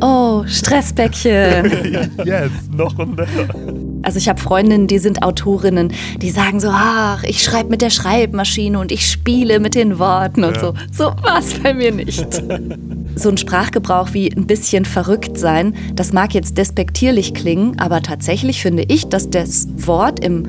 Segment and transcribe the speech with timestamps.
[0.00, 2.10] Oh, Stressbäckchen.
[2.24, 3.48] yes, noch und nöcher.
[4.02, 7.90] Also ich habe Freundinnen, die sind Autorinnen, die sagen so, ach, ich schreibe mit der
[7.90, 10.60] Schreibmaschine und ich spiele mit den Worten und ja.
[10.60, 10.74] so.
[10.92, 12.42] So war es bei mir nicht.
[13.16, 18.62] so ein Sprachgebrauch wie ein bisschen verrückt sein, das mag jetzt despektierlich klingen, aber tatsächlich
[18.62, 20.46] finde ich, dass das Wort im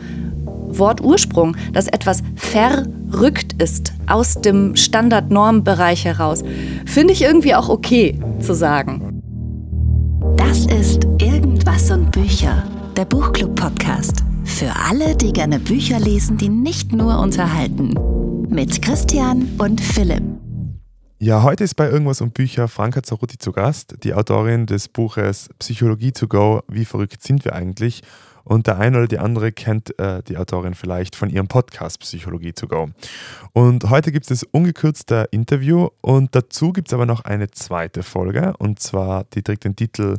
[0.77, 6.43] Wortursprung, dass etwas verrückt ist aus dem Standard-Norm-Bereich heraus,
[6.86, 9.08] finde ich irgendwie auch okay zu sagen.
[10.50, 14.23] Das ist Irgendwas und Bücher, der Buchclub-Podcast.
[14.46, 17.93] Für alle, die gerne Bücher lesen, die nicht nur unterhalten.
[18.50, 20.23] Mit Christian und Philipp.
[21.20, 25.51] Ja, heute ist bei Irgendwas um Bücher Franka Zarutti zu Gast, die Autorin des Buches
[25.59, 28.01] Psychologie to go, wie verrückt sind wir eigentlich?
[28.50, 32.53] Und der eine oder die andere kennt äh, die Autorin vielleicht von ihrem Podcast Psychologie
[32.53, 32.89] to go.
[33.53, 38.02] Und heute gibt es das ungekürzte Interview und dazu gibt es aber noch eine zweite
[38.02, 40.17] Folge und zwar die trägt den Titel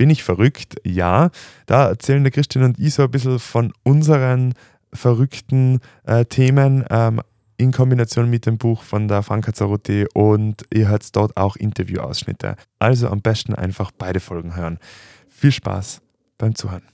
[0.00, 0.76] Bin ich verrückt?
[0.82, 1.28] Ja.
[1.66, 4.54] Da erzählen der Christian und ich so ein bisschen von unseren
[4.94, 6.86] verrückten äh, Themen.
[6.88, 7.20] Ähm,
[7.58, 12.56] in Kombination mit dem Buch von der Franka Zarutti und ihr hört dort auch Interviewausschnitte.
[12.78, 14.78] Also am besten einfach beide Folgen hören.
[15.28, 16.00] Viel Spaß
[16.38, 16.84] beim Zuhören.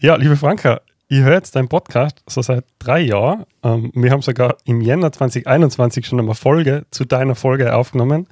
[0.00, 3.46] Ja, liebe Franka, ich höre jetzt deinen Podcast so seit drei Jahren.
[3.62, 8.28] Ähm, wir haben sogar im Jänner 2021 schon eine Folge zu deiner Folge aufgenommen.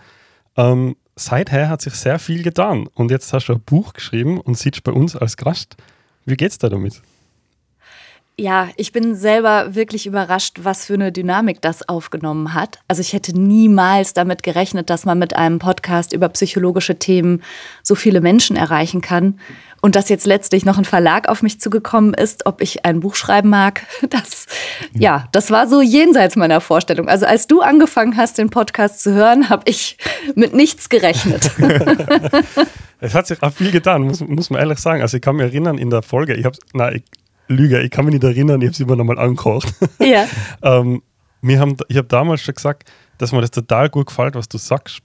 [0.59, 4.57] Ähm, seither hat sich sehr viel getan und jetzt hast du ein Buch geschrieben und
[4.57, 5.77] sitzt bei uns als Gast.
[6.25, 7.03] Wie geht's da damit?
[8.39, 12.81] Ja, ich bin selber wirklich überrascht, was für eine Dynamik das aufgenommen hat.
[12.87, 17.43] Also ich hätte niemals damit gerechnet, dass man mit einem Podcast über psychologische Themen
[17.83, 19.41] so viele Menschen erreichen kann.
[19.87, 23.15] Und dass jetzt letztlich noch ein Verlag auf mich zugekommen ist, ob ich ein Buch
[23.15, 24.47] schreiben mag, das,
[24.93, 27.09] ja, das war so jenseits meiner Vorstellung.
[27.09, 29.97] Also als du angefangen hast, den Podcast zu hören, habe ich
[30.35, 31.53] mit nichts gerechnet.
[33.01, 35.03] es hat sich auch viel getan, muss, muss man ehrlich sagen.
[35.03, 37.05] Also ich kann mich erinnern in der Folge, ich habe, nein,
[37.47, 39.73] Lüge, ich kann mich nicht erinnern, ich habe es immer nochmal angekocht.
[40.01, 40.27] Ja.
[40.63, 41.01] ähm,
[41.43, 44.59] wir haben, ich habe damals schon gesagt, dass mir das total gut gefällt, was du
[44.59, 44.99] sagst.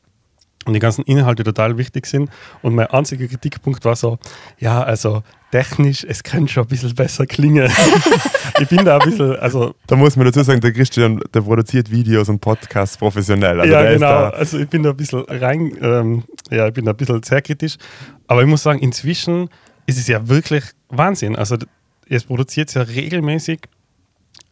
[0.65, 2.29] Und die ganzen Inhalte total wichtig sind.
[2.61, 4.19] Und mein einziger Kritikpunkt war so,
[4.59, 7.69] ja, also technisch, es könnte schon ein bisschen besser klingen.
[8.59, 9.75] ich bin da ein bisschen, also.
[9.87, 13.59] Da muss man dazu sagen, der Christian, der produziert Videos und Podcasts professionell.
[13.59, 14.29] Also ja, genau.
[14.29, 17.41] Also ich bin da ein bisschen rein, ähm, ja, ich bin da ein bisschen sehr
[17.41, 17.77] kritisch.
[18.27, 19.49] Aber ich muss sagen, inzwischen
[19.85, 21.35] ist es ja wirklich Wahnsinn.
[21.35, 21.57] Also
[22.07, 23.61] es produziert ja regelmäßig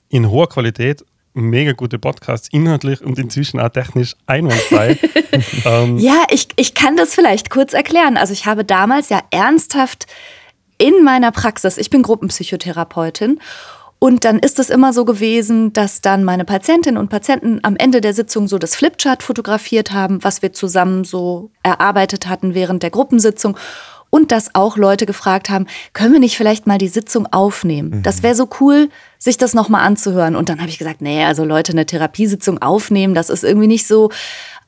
[0.10, 4.98] in hoher Qualität mega gute Podcasts, inhaltlich und inzwischen auch technisch einwandfrei.
[5.66, 8.18] ähm, ja, ich, ich kann das vielleicht kurz erklären.
[8.18, 10.08] Also ich habe damals ja ernsthaft
[10.78, 13.40] in meiner Praxis, ich bin Gruppenpsychotherapeutin
[14.00, 18.00] und dann ist es immer so gewesen, dass dann meine Patientinnen und Patienten am Ende
[18.00, 22.92] der Sitzung so das Flipchart fotografiert haben, was wir zusammen so erarbeitet hatten während der
[22.92, 23.58] Gruppensitzung
[24.10, 27.90] und dass auch Leute gefragt haben, können wir nicht vielleicht mal die Sitzung aufnehmen?
[27.90, 28.04] Mhm.
[28.04, 30.36] Das wäre so cool, sich das nochmal anzuhören.
[30.36, 33.86] Und dann habe ich gesagt, nee, also Leute, eine Therapiesitzung aufnehmen, das ist irgendwie nicht
[33.86, 34.10] so.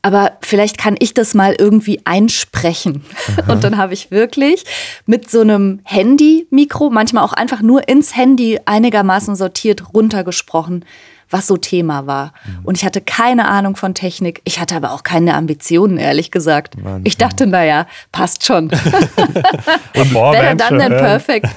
[0.03, 3.03] Aber vielleicht kann ich das mal irgendwie einsprechen.
[3.38, 3.52] Aha.
[3.53, 4.66] Und dann habe ich wirklich
[5.06, 10.85] mit so einem Handy-Mikro, manchmal auch einfach nur ins Handy einigermaßen sortiert runtergesprochen,
[11.31, 12.33] was so Thema war.
[12.45, 12.65] Mhm.
[12.65, 14.41] Und ich hatte keine Ahnung von Technik.
[14.43, 16.75] Ich hatte aber auch keine Ambitionen, ehrlich gesagt.
[16.83, 17.01] Wahnsinn.
[17.05, 18.71] Ich dachte, naja, passt schon.
[19.93, 21.47] Wer dann denn perfekt?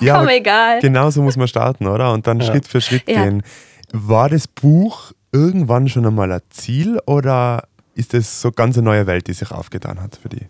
[0.00, 0.80] ja, Komm, egal.
[0.80, 2.12] Genau so muss man starten, oder?
[2.12, 2.46] Und dann ja.
[2.46, 3.24] Schritt für Schritt ja.
[3.24, 3.42] gehen.
[3.92, 7.64] War das Buch irgendwann schon einmal ein Ziel oder
[7.94, 10.46] ist es so ganz eine neue Welt, die sich aufgetan hat für die?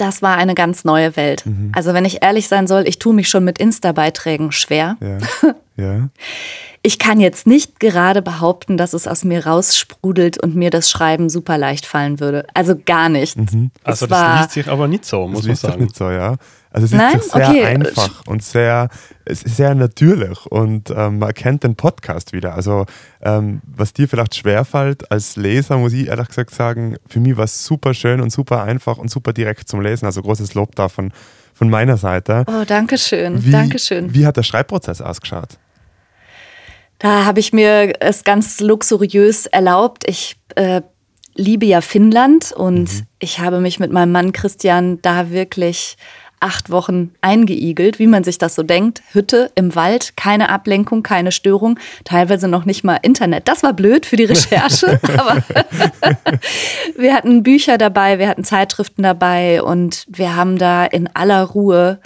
[0.00, 1.44] Das war eine ganz neue Welt.
[1.44, 1.72] Mhm.
[1.74, 4.96] Also wenn ich ehrlich sein soll, ich tue mich schon mit Insta-Beiträgen schwer.
[5.02, 5.18] Ja.
[5.76, 6.08] ja.
[6.80, 11.28] Ich kann jetzt nicht gerade behaupten, dass es aus mir raussprudelt und mir das Schreiben
[11.28, 12.46] super leicht fallen würde.
[12.54, 13.36] Also gar nicht.
[13.36, 13.72] Mhm.
[13.84, 15.82] Also es das liest sich aber nicht so, muss man sagen.
[15.82, 16.36] nicht so, ja.
[16.72, 17.20] Also es ist Nein?
[17.20, 17.64] sehr okay.
[17.64, 18.88] einfach und sehr,
[19.28, 22.54] sehr natürlich und ähm, man erkennt den Podcast wieder.
[22.54, 22.86] Also
[23.22, 27.44] ähm, was dir vielleicht schwerfällt als Leser, muss ich ehrlich gesagt sagen, für mich war
[27.44, 30.06] es super schön und super einfach und super direkt zum Lesen.
[30.06, 31.12] Also großes Lob davon
[31.54, 32.44] von meiner Seite.
[32.46, 33.44] Oh, danke schön.
[33.44, 34.14] Wie, danke schön.
[34.14, 35.58] Wie hat der Schreibprozess ausgeschaut?
[36.98, 40.04] Da habe ich mir es ganz luxuriös erlaubt.
[40.06, 40.82] Ich äh,
[41.34, 43.06] liebe ja Finnland und mhm.
[43.18, 45.96] ich habe mich mit meinem Mann Christian da wirklich
[46.40, 49.02] acht Wochen eingeigelt, wie man sich das so denkt.
[49.12, 53.46] Hütte im Wald, keine Ablenkung, keine Störung, teilweise noch nicht mal Internet.
[53.46, 55.42] Das war blöd für die Recherche, aber
[56.96, 62.00] wir hatten Bücher dabei, wir hatten Zeitschriften dabei und wir haben da in aller Ruhe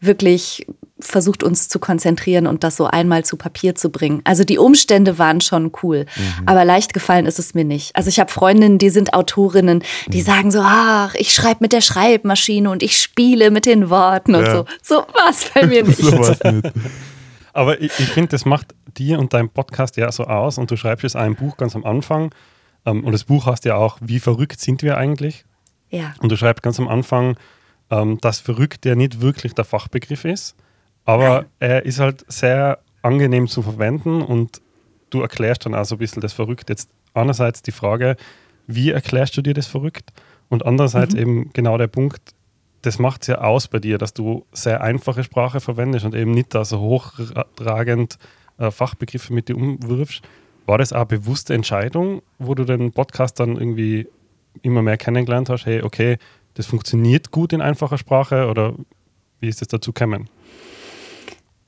[0.00, 0.66] wirklich
[0.98, 4.22] versucht, uns zu konzentrieren und das so einmal zu Papier zu bringen.
[4.24, 6.42] Also die Umstände waren schon cool, mhm.
[6.46, 7.94] aber leicht gefallen ist es mir nicht.
[7.94, 10.24] Also ich habe Freundinnen, die sind Autorinnen, die mhm.
[10.24, 14.38] sagen so, ach, ich schreibe mit der Schreibmaschine und ich spiele mit den Worten ja.
[14.38, 14.64] und so.
[14.82, 15.98] So was bei mir nicht.
[16.00, 16.72] so nicht.
[17.52, 20.76] Aber ich, ich finde, das macht dir und deinem Podcast ja so aus und du
[20.76, 22.34] schreibst jetzt ein Buch ganz am Anfang
[22.86, 25.44] ähm, und das Buch heißt ja auch, wie verrückt sind wir eigentlich?
[25.90, 26.14] Ja.
[26.20, 27.36] Und du schreibst ganz am Anfang,
[27.90, 30.56] ähm, dass verrückt ja nicht wirklich der Fachbegriff ist,
[31.06, 34.60] aber er ist halt sehr angenehm zu verwenden und
[35.10, 36.68] du erklärst dann auch so ein bisschen das Verrückt.
[36.68, 38.16] Jetzt einerseits die Frage,
[38.66, 40.12] wie erklärst du dir das Verrückt?
[40.48, 41.20] Und andererseits mhm.
[41.20, 42.20] eben genau der Punkt,
[42.82, 46.32] das macht es ja aus bei dir, dass du sehr einfache Sprache verwendest und eben
[46.32, 48.18] nicht da so hochtragend
[48.58, 50.22] äh, Fachbegriffe mit dir umwirfst.
[50.66, 54.08] War das auch eine bewusste Entscheidung, wo du den Podcast dann irgendwie
[54.62, 55.66] immer mehr kennengelernt hast?
[55.66, 56.18] Hey, okay,
[56.54, 58.74] das funktioniert gut in einfacher Sprache oder
[59.40, 60.28] wie ist es dazu gekommen?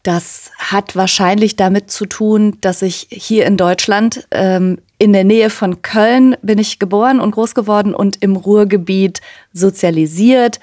[0.02, 5.50] Das hat wahrscheinlich damit zu tun, dass ich hier in Deutschland ähm, in der Nähe
[5.50, 9.20] von Köln bin ich geboren und groß geworden und im Ruhrgebiet
[9.52, 10.60] sozialisiert.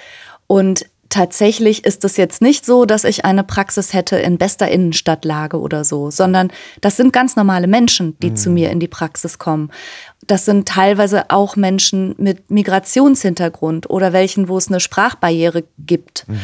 [0.47, 5.59] Und tatsächlich ist es jetzt nicht so, dass ich eine Praxis hätte in bester Innenstadtlage
[5.59, 6.51] oder so, sondern
[6.81, 8.35] das sind ganz normale Menschen, die mhm.
[8.35, 9.71] zu mir in die Praxis kommen.
[10.27, 16.27] Das sind teilweise auch Menschen mit Migrationshintergrund oder welchen, wo es eine Sprachbarriere gibt.
[16.27, 16.41] Mhm.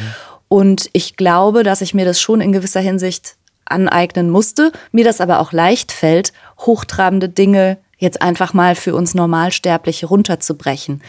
[0.52, 5.22] Und ich glaube, dass ich mir das schon in gewisser Hinsicht aneignen musste, mir das
[5.22, 11.02] aber auch leicht fällt, hochtrabende Dinge jetzt einfach mal für uns Normalsterbliche runterzubrechen.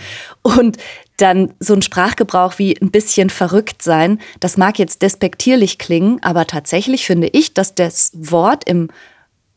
[0.43, 0.77] Und
[1.17, 6.47] dann so ein Sprachgebrauch wie ein bisschen verrückt sein, das mag jetzt despektierlich klingen, aber
[6.47, 8.91] tatsächlich finde ich, dass das Wort im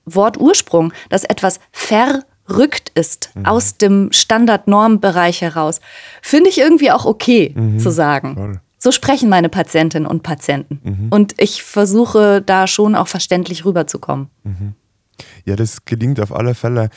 [0.05, 3.45] Wortursprung, dass etwas verrückt ist mhm.
[3.45, 5.79] aus dem Standard-Normbereich heraus,
[6.23, 7.77] finde ich irgendwie auch okay mhm.
[7.77, 8.33] zu sagen.
[8.33, 8.61] Voll.
[8.85, 10.79] So sprechen meine Patientinnen und Patienten.
[10.83, 11.07] Mhm.
[11.09, 14.27] Und ich versuche da schon auch verständlich rüberzukommen.
[14.43, 14.73] Mhm.
[15.43, 16.91] Ja, das gelingt auf alle Fälle.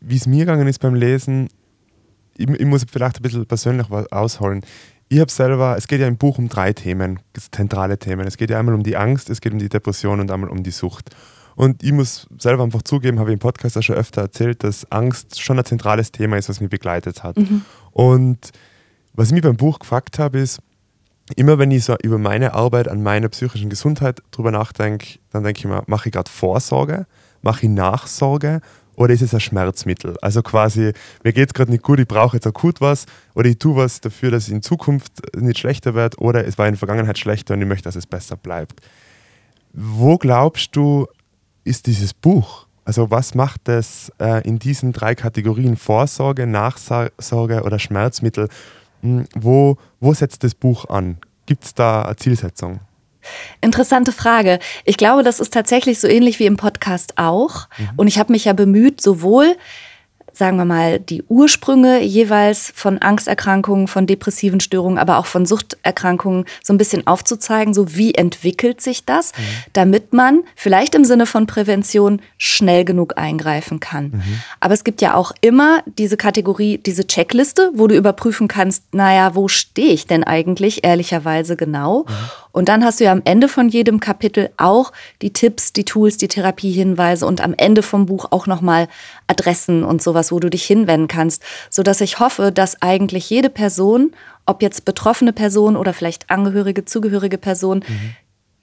[0.00, 1.48] wie es mir gegangen ist beim Lesen,
[2.36, 4.64] ich, ich muss vielleicht ein bisschen persönlich was ausholen.
[5.08, 7.20] Ich habe selber, es geht ja im Buch um drei Themen,
[7.52, 8.26] zentrale Themen.
[8.26, 10.64] Es geht ja einmal um die Angst, es geht um die Depression und einmal um
[10.64, 11.14] die Sucht.
[11.54, 14.90] Und ich muss selber einfach zugeben, habe ich im Podcast auch schon öfter erzählt, dass
[14.90, 17.36] Angst schon ein zentrales Thema ist, was mich begleitet hat.
[17.36, 17.62] Mhm.
[17.92, 18.50] Und
[19.12, 20.58] was ich mir beim Buch gefragt habe, ist,
[21.36, 25.58] immer wenn ich so über meine Arbeit an meiner psychischen Gesundheit drüber nachdenke, dann denke
[25.58, 27.06] ich mir, mache ich gerade Vorsorge,
[27.42, 28.60] mache ich Nachsorge
[28.94, 30.16] oder ist es ein Schmerzmittel?
[30.22, 30.92] Also quasi,
[31.22, 34.00] mir geht es gerade nicht gut, ich brauche jetzt akut was oder ich tue was
[34.00, 37.54] dafür, dass es in Zukunft nicht schlechter wird oder es war in der Vergangenheit schlechter
[37.54, 38.80] und ich möchte, dass es besser bleibt.
[39.72, 41.06] Wo glaubst du,
[41.64, 42.66] ist dieses Buch?
[42.84, 48.48] Also was macht es äh, in diesen drei Kategorien Vorsorge, Nachsorge oder Schmerzmittel?
[49.02, 51.18] Hm, wo, wo setzt das Buch an?
[51.46, 52.80] Gibt es da eine Zielsetzung?
[53.60, 54.58] Interessante Frage.
[54.84, 57.68] Ich glaube, das ist tatsächlich so ähnlich wie im Podcast auch.
[57.78, 57.88] Mhm.
[57.96, 59.56] Und ich habe mich ja bemüht, sowohl
[60.38, 66.44] sagen wir mal, die Ursprünge jeweils von Angsterkrankungen, von depressiven Störungen, aber auch von Suchterkrankungen
[66.62, 69.42] so ein bisschen aufzuzeigen, so wie entwickelt sich das, mhm.
[69.72, 74.10] damit man vielleicht im Sinne von Prävention schnell genug eingreifen kann.
[74.10, 74.40] Mhm.
[74.60, 79.34] Aber es gibt ja auch immer diese Kategorie, diese Checkliste, wo du überprüfen kannst, naja,
[79.34, 82.06] wo stehe ich denn eigentlich ehrlicherweise genau?
[82.08, 82.14] Mhm.
[82.58, 86.16] Und dann hast du ja am Ende von jedem Kapitel auch die Tipps, die Tools,
[86.16, 88.88] die Therapiehinweise und am Ende vom Buch auch nochmal
[89.28, 94.10] Adressen und sowas, wo du dich hinwenden kannst, sodass ich hoffe, dass eigentlich jede Person,
[94.44, 98.16] ob jetzt betroffene Person oder vielleicht Angehörige, zugehörige Person, mhm.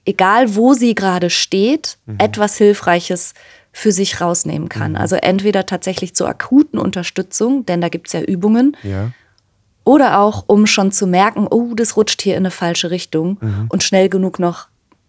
[0.04, 2.16] egal wo sie gerade steht, mhm.
[2.18, 3.32] etwas Hilfreiches
[3.72, 4.90] für sich rausnehmen kann.
[4.90, 4.98] Mhm.
[4.98, 8.76] Also entweder tatsächlich zur akuten Unterstützung, denn da gibt es ja Übungen.
[8.82, 9.10] Ja
[9.86, 13.66] oder auch, um schon zu merken, oh, das rutscht hier in eine falsche Richtung mhm.
[13.68, 14.66] und schnell genug noch,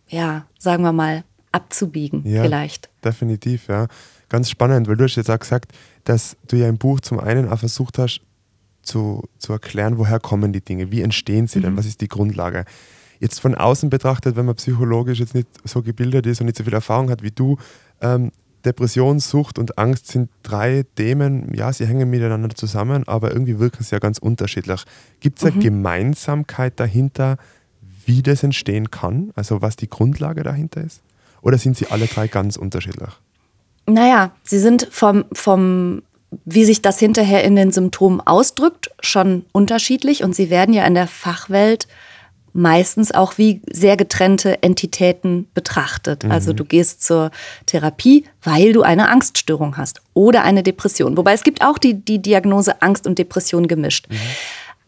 [0.07, 2.87] ja, sagen wir mal, abzubiegen ja, vielleicht.
[3.03, 3.87] Definitiv, ja.
[4.29, 5.71] Ganz spannend, weil du hast jetzt auch gesagt,
[6.03, 8.21] dass du ja im Buch zum einen auch versucht hast,
[8.83, 11.63] zu, zu erklären, woher kommen die Dinge, wie entstehen sie mhm.
[11.63, 12.63] denn, was ist die Grundlage.
[13.19, 16.63] Jetzt von außen betrachtet, wenn man psychologisch jetzt nicht so gebildet ist und nicht so
[16.63, 17.57] viel Erfahrung hat wie du,
[17.99, 18.31] ähm,
[18.67, 23.83] Depression, Sucht und Angst sind drei Themen, ja, sie hängen miteinander zusammen, aber irgendwie wirken
[23.83, 24.83] sie ja ganz unterschiedlich.
[25.19, 25.61] Gibt es eine mhm.
[25.61, 27.37] Gemeinsamkeit dahinter,
[28.05, 29.31] wie das entstehen kann?
[29.35, 31.01] Also was die Grundlage dahinter ist?
[31.41, 33.09] Oder sind sie alle drei ganz unterschiedlich?
[33.85, 36.01] Naja, sie sind vom, vom
[36.43, 40.93] wie sich das hinterher in den Symptomen ausdrückt, schon unterschiedlich und sie werden ja in
[40.93, 41.87] der Fachwelt
[42.57, 46.23] meistens auch wie sehr getrennte Entitäten betrachtet.
[46.23, 46.31] Mhm.
[46.31, 47.31] Also du gehst zur
[47.67, 51.15] Therapie, weil du eine Angststörung hast oder eine Depression.
[51.17, 54.07] Wobei es gibt auch die, die Diagnose Angst und Depression gemischt.
[54.09, 54.15] Mhm.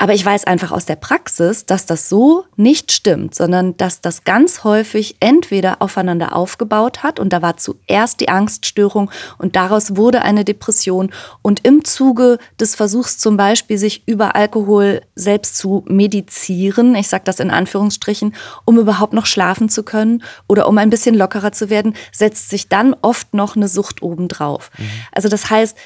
[0.01, 4.23] Aber ich weiß einfach aus der Praxis, dass das so nicht stimmt, sondern dass das
[4.23, 10.21] ganz häufig entweder aufeinander aufgebaut hat und da war zuerst die Angststörung und daraus wurde
[10.21, 16.95] eine Depression und im Zuge des Versuchs zum Beispiel sich über Alkohol selbst zu medizieren,
[16.95, 21.13] ich sage das in Anführungsstrichen, um überhaupt noch schlafen zu können oder um ein bisschen
[21.13, 24.71] lockerer zu werden, setzt sich dann oft noch eine Sucht obendrauf.
[24.77, 24.89] Mhm.
[25.11, 25.77] Also das heißt,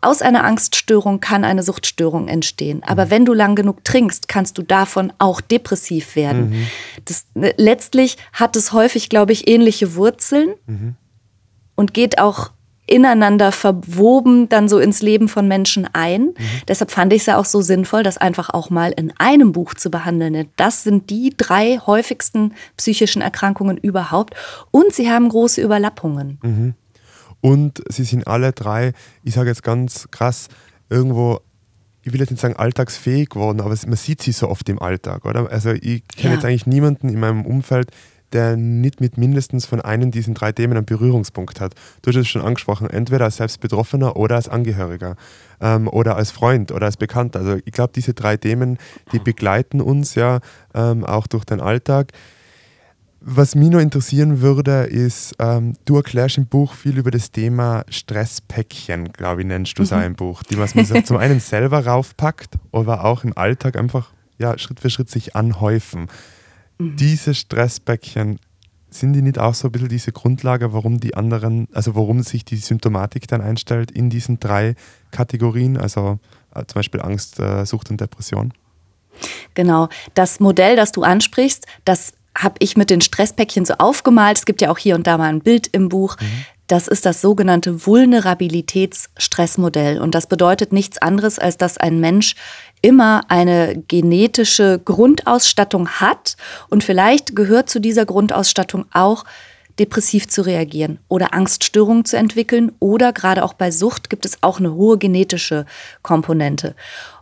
[0.00, 2.82] aus einer Angststörung kann eine Suchtstörung entstehen.
[2.84, 3.10] Aber mhm.
[3.10, 6.50] wenn du lang genug trinkst, kannst du davon auch depressiv werden.
[6.50, 6.66] Mhm.
[7.04, 10.94] Das, ne, letztlich hat es häufig, glaube ich, ähnliche Wurzeln mhm.
[11.74, 12.50] und geht auch
[12.90, 16.22] ineinander verwoben dann so ins Leben von Menschen ein.
[16.22, 16.34] Mhm.
[16.66, 19.74] Deshalb fand ich es ja auch so sinnvoll, das einfach auch mal in einem Buch
[19.74, 20.48] zu behandeln.
[20.56, 24.34] Das sind die drei häufigsten psychischen Erkrankungen überhaupt
[24.72, 26.38] und sie haben große Überlappungen.
[26.42, 26.74] Mhm.
[27.40, 28.92] Und sie sind alle drei,
[29.22, 30.48] ich sage jetzt ganz krass,
[30.88, 31.40] irgendwo,
[32.02, 35.24] ich will jetzt nicht sagen alltagsfähig geworden, aber man sieht sie so oft im Alltag,
[35.24, 35.50] oder?
[35.50, 36.34] Also ich kenne ja.
[36.34, 37.90] jetzt eigentlich niemanden in meinem Umfeld,
[38.32, 41.74] der nicht mit mindestens von einem diesen drei Themen einen Berührungspunkt hat.
[42.02, 45.16] Du hast es schon angesprochen, entweder als Selbstbetroffener oder als Angehöriger
[45.60, 47.40] ähm, oder als Freund oder als Bekannter.
[47.40, 48.78] Also ich glaube, diese drei Themen,
[49.12, 50.40] die begleiten uns ja
[50.74, 52.12] ähm, auch durch den Alltag.
[53.22, 57.84] Was mich noch interessieren würde, ist, ähm, du erklärst im Buch viel über das Thema
[57.90, 60.02] Stresspäckchen, glaube ich, nennst du es mhm.
[60.02, 64.56] im Buch, die man sich zum einen selber raufpackt, aber auch im Alltag einfach ja,
[64.56, 66.06] Schritt für Schritt sich anhäufen.
[66.78, 66.96] Mhm.
[66.96, 68.38] Diese Stresspäckchen,
[68.90, 72.44] sind die nicht auch so ein bisschen diese Grundlage, warum die anderen, also warum sich
[72.44, 74.74] die Symptomatik dann einstellt in diesen drei
[75.10, 76.18] Kategorien, also
[76.54, 78.52] äh, zum Beispiel Angst, äh, Sucht und Depression?
[79.54, 79.88] Genau.
[80.14, 84.38] Das Modell, das du ansprichst, das habe ich mit den Stresspäckchen so aufgemalt.
[84.38, 86.16] Es gibt ja auch hier und da mal ein Bild im Buch.
[86.20, 86.44] Mhm.
[86.66, 90.00] Das ist das sogenannte Vulnerabilitätsstressmodell.
[90.00, 92.36] Und das bedeutet nichts anderes, als dass ein Mensch
[92.80, 96.36] immer eine genetische Grundausstattung hat.
[96.68, 99.24] Und vielleicht gehört zu dieser Grundausstattung auch,
[99.80, 102.70] depressiv zu reagieren oder Angststörungen zu entwickeln.
[102.78, 105.66] Oder gerade auch bei Sucht gibt es auch eine hohe genetische
[106.02, 106.76] Komponente.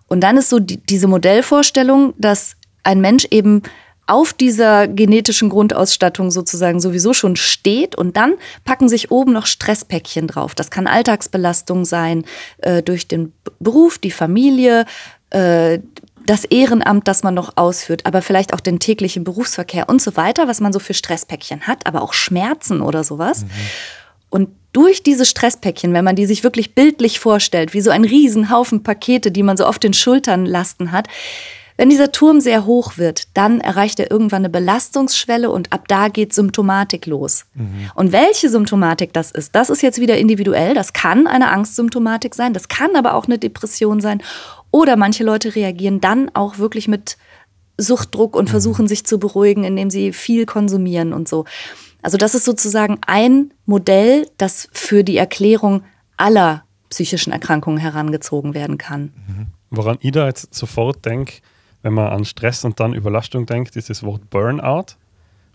[0.09, 3.63] Und dann ist so die, diese Modellvorstellung, dass ein Mensch eben
[4.09, 8.35] auf dieser genetischen Grundausstattung sozusagen sowieso schon steht und dann
[8.65, 10.55] packen sich oben noch Stresspäckchen drauf.
[10.55, 12.25] Das kann Alltagsbelastung sein
[12.59, 14.87] äh, durch den Beruf, die Familie,
[15.31, 15.81] äh,
[16.27, 20.49] das Ehrenamt, das man noch ausführt, aber vielleicht auch den täglichen Berufsverkehr und so weiter,
[20.49, 23.45] was man so für Stresspäckchen hat, aber auch Schmerzen oder sowas.
[23.45, 23.51] Mhm.
[24.31, 28.83] Und durch diese Stresspäckchen, wenn man die sich wirklich bildlich vorstellt, wie so ein Riesenhaufen
[28.83, 31.09] Pakete, die man so auf den Schultern lasten hat,
[31.79, 36.09] wenn dieser Turm sehr hoch wird, dann erreicht er irgendwann eine Belastungsschwelle und ab da
[36.09, 37.47] geht Symptomatik los.
[37.55, 37.91] Mhm.
[37.95, 40.75] Und welche Symptomatik das ist, das ist jetzt wieder individuell.
[40.75, 44.21] Das kann eine Angstsymptomatik sein, das kann aber auch eine Depression sein.
[44.73, 47.17] Oder manche Leute reagieren dann auch wirklich mit
[47.79, 48.51] Suchtdruck und mhm.
[48.51, 51.45] versuchen sich zu beruhigen, indem sie viel konsumieren und so.
[52.03, 55.85] Also das ist sozusagen ein Modell, das für die Erklärung
[56.17, 59.13] aller psychischen Erkrankungen herangezogen werden kann.
[59.29, 59.47] Mhm.
[59.71, 61.35] Woran ich da jetzt sofort denke,
[61.83, 64.97] wenn man an Stress und dann Überlastung denkt, ist das Wort Burnout.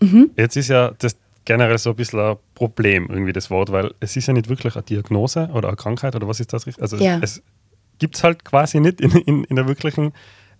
[0.00, 0.30] Mhm.
[0.36, 4.16] Jetzt ist ja das generell so ein bisschen ein Problem, irgendwie das Wort, weil es
[4.16, 6.66] ist ja nicht wirklich eine Diagnose oder eine Krankheit oder was ist das?
[6.78, 7.18] Also ja.
[7.20, 7.42] es,
[7.98, 10.12] gibt es halt quasi nicht in, in, in der wirklichen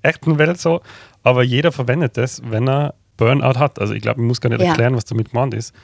[0.02, 0.80] echten Welt so,
[1.23, 3.78] aber jeder verwendet das, wenn er Burnout hat.
[3.78, 4.68] Also ich glaube, ich muss gar nicht ja.
[4.68, 5.75] erklären, was damit gemeint ist.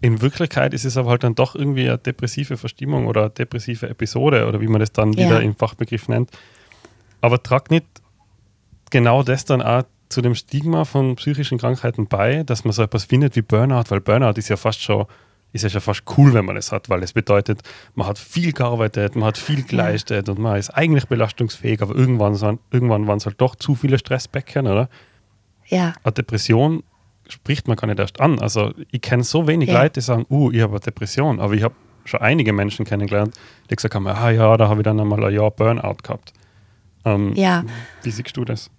[0.00, 3.88] In Wirklichkeit ist es aber halt dann doch irgendwie eine depressive Verstimmung oder eine depressive
[3.88, 5.26] Episode oder wie man das dann ja.
[5.26, 6.30] wieder im Fachbegriff nennt.
[7.20, 7.86] Aber tragt nicht
[8.90, 13.04] genau das dann auch zu dem Stigma von psychischen Krankheiten bei, dass man so etwas
[13.04, 15.06] findet wie Burnout, weil Burnout ist ja fast schon,
[15.52, 17.60] ist ja schon fast cool, wenn man es hat, weil es bedeutet,
[17.94, 22.34] man hat viel gearbeitet, man hat viel geleistet und man ist eigentlich belastungsfähig, aber irgendwann,
[22.34, 24.88] sind, irgendwann waren es halt doch zu viele Stressbecken, oder?
[25.66, 25.92] Ja.
[26.02, 26.82] Eine Depression
[27.28, 28.38] spricht man gar nicht erst an.
[28.38, 29.82] Also ich kenne so wenig ja.
[29.82, 31.74] Leute, die sagen, uh, ich habe eine Depression, aber ich habe
[32.06, 35.34] schon einige Menschen kennengelernt, die gesagt haben, ah ja, da habe ich dann einmal ein
[35.34, 36.32] Jahr Burnout gehabt.
[37.04, 37.64] Ähm, ja.
[38.02, 38.70] Wie siehst du das?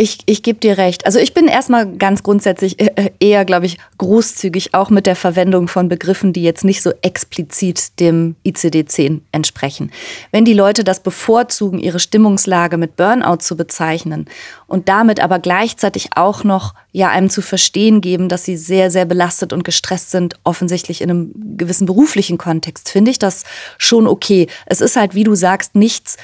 [0.00, 1.06] Ich, ich gebe dir recht.
[1.06, 5.16] Also ich bin erstmal ganz grundsätzlich äh, äh, eher, glaube ich, großzügig auch mit der
[5.16, 9.90] Verwendung von Begriffen, die jetzt nicht so explizit dem ICD-10 entsprechen.
[10.30, 14.26] Wenn die Leute das bevorzugen, ihre Stimmungslage mit Burnout zu bezeichnen
[14.68, 19.04] und damit aber gleichzeitig auch noch ja einem zu verstehen geben, dass sie sehr, sehr
[19.04, 23.42] belastet und gestresst sind, offensichtlich in einem gewissen beruflichen Kontext, finde ich das
[23.78, 24.46] schon okay.
[24.66, 26.18] Es ist halt, wie du sagst, nichts,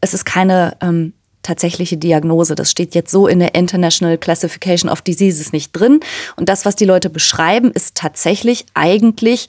[0.00, 1.12] es ist keine ähm,
[1.44, 2.56] tatsächliche Diagnose.
[2.56, 6.00] Das steht jetzt so in der International Classification of Diseases nicht drin.
[6.34, 9.48] Und das, was die Leute beschreiben, ist tatsächlich eigentlich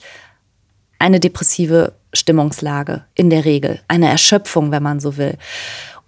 [1.00, 5.36] eine depressive Stimmungslage in der Regel, eine Erschöpfung, wenn man so will.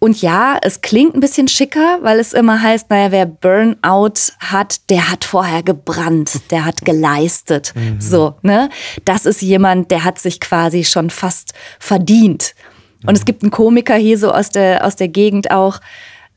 [0.00, 4.88] Und ja, es klingt ein bisschen schicker, weil es immer heißt, naja, wer Burnout hat,
[4.90, 7.72] der hat vorher gebrannt, der hat geleistet.
[7.74, 8.00] Mhm.
[8.00, 8.70] So, ne?
[9.04, 12.54] Das ist jemand, der hat sich quasi schon fast verdient.
[13.02, 13.16] Und mhm.
[13.16, 15.80] es gibt einen Komiker hier so aus der, aus der Gegend auch,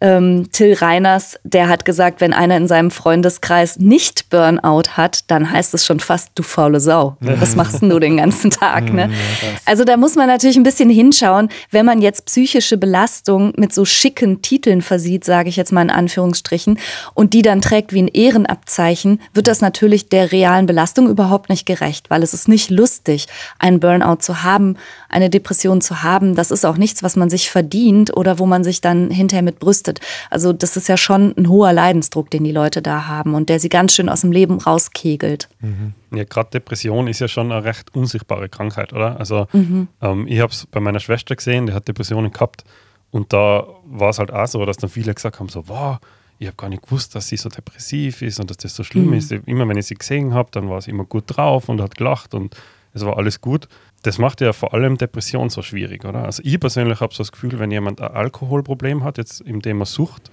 [0.01, 5.49] ähm, Till Reiners, der hat gesagt, wenn einer in seinem Freundeskreis nicht Burnout hat, dann
[5.51, 7.17] heißt es schon fast, du faule Sau.
[7.19, 8.91] Was machst du den ganzen Tag?
[8.91, 9.09] Ne?
[9.65, 13.85] Also da muss man natürlich ein bisschen hinschauen, wenn man jetzt psychische Belastung mit so
[13.85, 16.79] schicken Titeln versieht, sage ich jetzt mal in Anführungsstrichen,
[17.13, 21.65] und die dann trägt wie ein Ehrenabzeichen, wird das natürlich der realen Belastung überhaupt nicht
[21.65, 23.27] gerecht, weil es ist nicht lustig,
[23.59, 24.77] einen Burnout zu haben,
[25.09, 26.35] eine Depression zu haben.
[26.35, 29.59] Das ist auch nichts, was man sich verdient oder wo man sich dann hinterher mit
[29.59, 29.99] brüstet belastet.
[30.29, 33.59] Also das ist ja schon ein hoher Leidensdruck, den die Leute da haben und der
[33.59, 35.49] sie ganz schön aus dem Leben rauskegelt.
[35.59, 35.93] Mhm.
[36.13, 39.19] Ja, gerade Depression ist ja schon eine recht unsichtbare Krankheit, oder?
[39.19, 39.87] Also mhm.
[40.01, 42.63] ähm, ich habe es bei meiner Schwester gesehen, die hat Depressionen gehabt
[43.11, 45.97] und da war es halt auch so, dass dann viele gesagt haben, so, wow,
[46.39, 49.07] ich habe gar nicht gewusst, dass sie so depressiv ist und dass das so schlimm
[49.07, 49.13] mhm.
[49.13, 49.31] ist.
[49.31, 52.33] Immer wenn ich sie gesehen habe, dann war sie immer gut drauf und hat gelacht
[52.33, 52.55] und
[52.93, 53.67] es war alles gut.
[54.03, 56.25] Das macht ja vor allem Depression so schwierig, oder?
[56.25, 59.85] Also ich persönlich habe so das Gefühl, wenn jemand ein Alkoholproblem hat, jetzt im Thema
[59.85, 60.31] Sucht,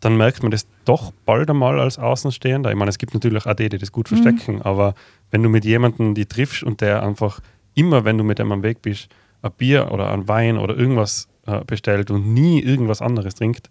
[0.00, 2.70] dann merkt man das doch bald einmal als Außenstehender.
[2.70, 4.16] Ich meine, es gibt natürlich auch die, die das gut mhm.
[4.16, 4.62] verstecken, mhm.
[4.62, 4.94] aber
[5.30, 7.40] wenn du mit jemandem die triffst und der einfach
[7.74, 9.08] immer, wenn du mit dem am Weg bist,
[9.42, 13.70] ein Bier oder ein Wein oder irgendwas äh, bestellt und nie irgendwas anderes trinkt,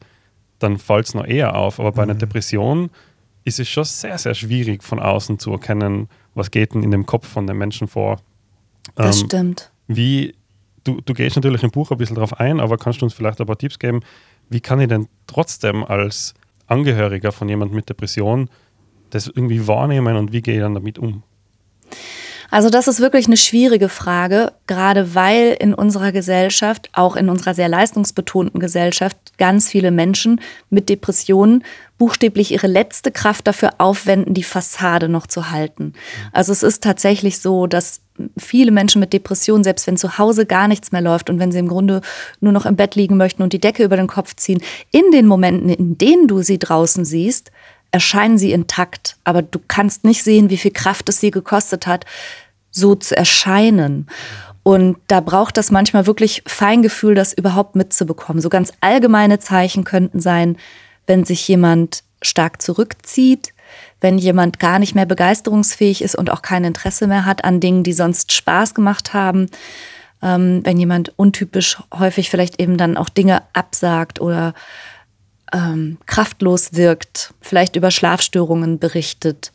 [0.60, 1.80] dann fällt es noch eher auf.
[1.80, 2.12] Aber bei mhm.
[2.12, 2.90] einer Depression
[3.44, 7.06] ist es schon sehr, sehr schwierig von außen zu erkennen, was geht denn in dem
[7.06, 8.20] Kopf von den Menschen vor.
[8.96, 9.72] Das ähm, stimmt.
[9.88, 10.36] Wie,
[10.84, 13.40] du, du gehst natürlich im Buch ein bisschen drauf ein, aber kannst du uns vielleicht
[13.40, 14.02] ein paar Tipps geben,
[14.50, 16.34] wie kann ich denn trotzdem als
[16.68, 18.50] Angehöriger von jemandem mit Depression
[19.10, 21.24] das irgendwie wahrnehmen und wie gehe ich dann damit um?
[22.52, 27.54] Also das ist wirklich eine schwierige Frage, gerade weil in unserer Gesellschaft, auch in unserer
[27.54, 31.64] sehr leistungsbetonten Gesellschaft, ganz viele Menschen mit Depressionen
[31.98, 35.94] buchstäblich ihre letzte Kraft dafür aufwenden, die Fassade noch zu halten.
[36.34, 38.01] Also es ist tatsächlich so, dass
[38.38, 41.60] viele Menschen mit Depressionen, selbst wenn zu Hause gar nichts mehr läuft und wenn sie
[41.60, 42.02] im Grunde
[42.40, 45.28] nur noch im Bett liegen möchten und die Decke über den Kopf ziehen, in den
[45.28, 47.52] Momenten, in denen du sie draußen siehst,
[47.92, 52.06] erscheinen sie intakt, aber du kannst nicht sehen, wie viel Kraft es sie gekostet hat,
[52.70, 54.08] so zu erscheinen.
[54.64, 58.42] Und da braucht das manchmal wirklich Feingefühl, das überhaupt mitzubekommen.
[58.42, 60.58] So ganz allgemeine Zeichen könnten sein,
[61.08, 63.54] wenn sich jemand stark zurückzieht,
[64.02, 67.84] wenn jemand gar nicht mehr begeisterungsfähig ist und auch kein Interesse mehr hat an Dingen,
[67.84, 69.48] die sonst Spaß gemacht haben,
[70.22, 74.54] ähm, wenn jemand untypisch häufig vielleicht eben dann auch Dinge absagt oder
[75.54, 79.52] ähm, kraftlos wirkt, vielleicht über Schlafstörungen berichtet.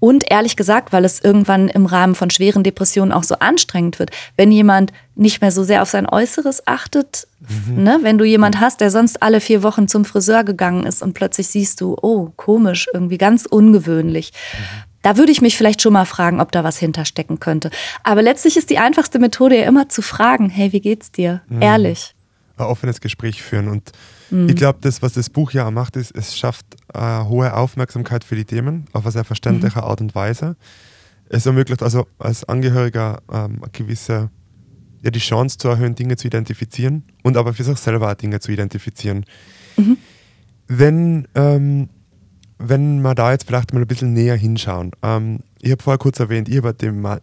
[0.00, 4.10] Und ehrlich gesagt, weil es irgendwann im Rahmen von schweren Depressionen auch so anstrengend wird,
[4.36, 7.82] wenn jemand nicht mehr so sehr auf sein Äußeres achtet, mhm.
[7.82, 7.98] ne?
[8.02, 11.48] wenn du jemand hast, der sonst alle vier Wochen zum Friseur gegangen ist und plötzlich
[11.48, 14.32] siehst du, oh, komisch, irgendwie ganz ungewöhnlich.
[14.32, 14.94] Mhm.
[15.02, 17.68] Da würde ich mich vielleicht schon mal fragen, ob da was hinterstecken könnte.
[18.04, 21.42] Aber letztlich ist die einfachste Methode ja immer zu fragen, hey, wie geht's dir?
[21.48, 21.60] Mhm.
[21.60, 22.13] Ehrlich.
[22.56, 23.92] Ein offenes Gespräch führen und
[24.34, 24.48] Mhm.
[24.48, 28.36] Ich glaube, das, was das Buch ja macht, ist, es schafft äh, hohe Aufmerksamkeit für
[28.36, 29.84] die Themen auf eine sehr verständliche mhm.
[29.84, 30.56] Art und Weise.
[31.28, 34.30] Es ermöglicht also als Angehöriger ähm, eine gewisse
[35.02, 38.40] ja, die Chance zu erhöhen, Dinge zu identifizieren und aber für sich selber auch Dinge
[38.40, 39.24] zu identifizieren.
[39.76, 39.98] Mhm.
[40.66, 41.90] Wenn ähm,
[42.58, 44.92] wenn wir da jetzt vielleicht mal ein bisschen näher hinschauen.
[45.02, 46.74] Ähm, ich habe vorher kurz erwähnt, ich habe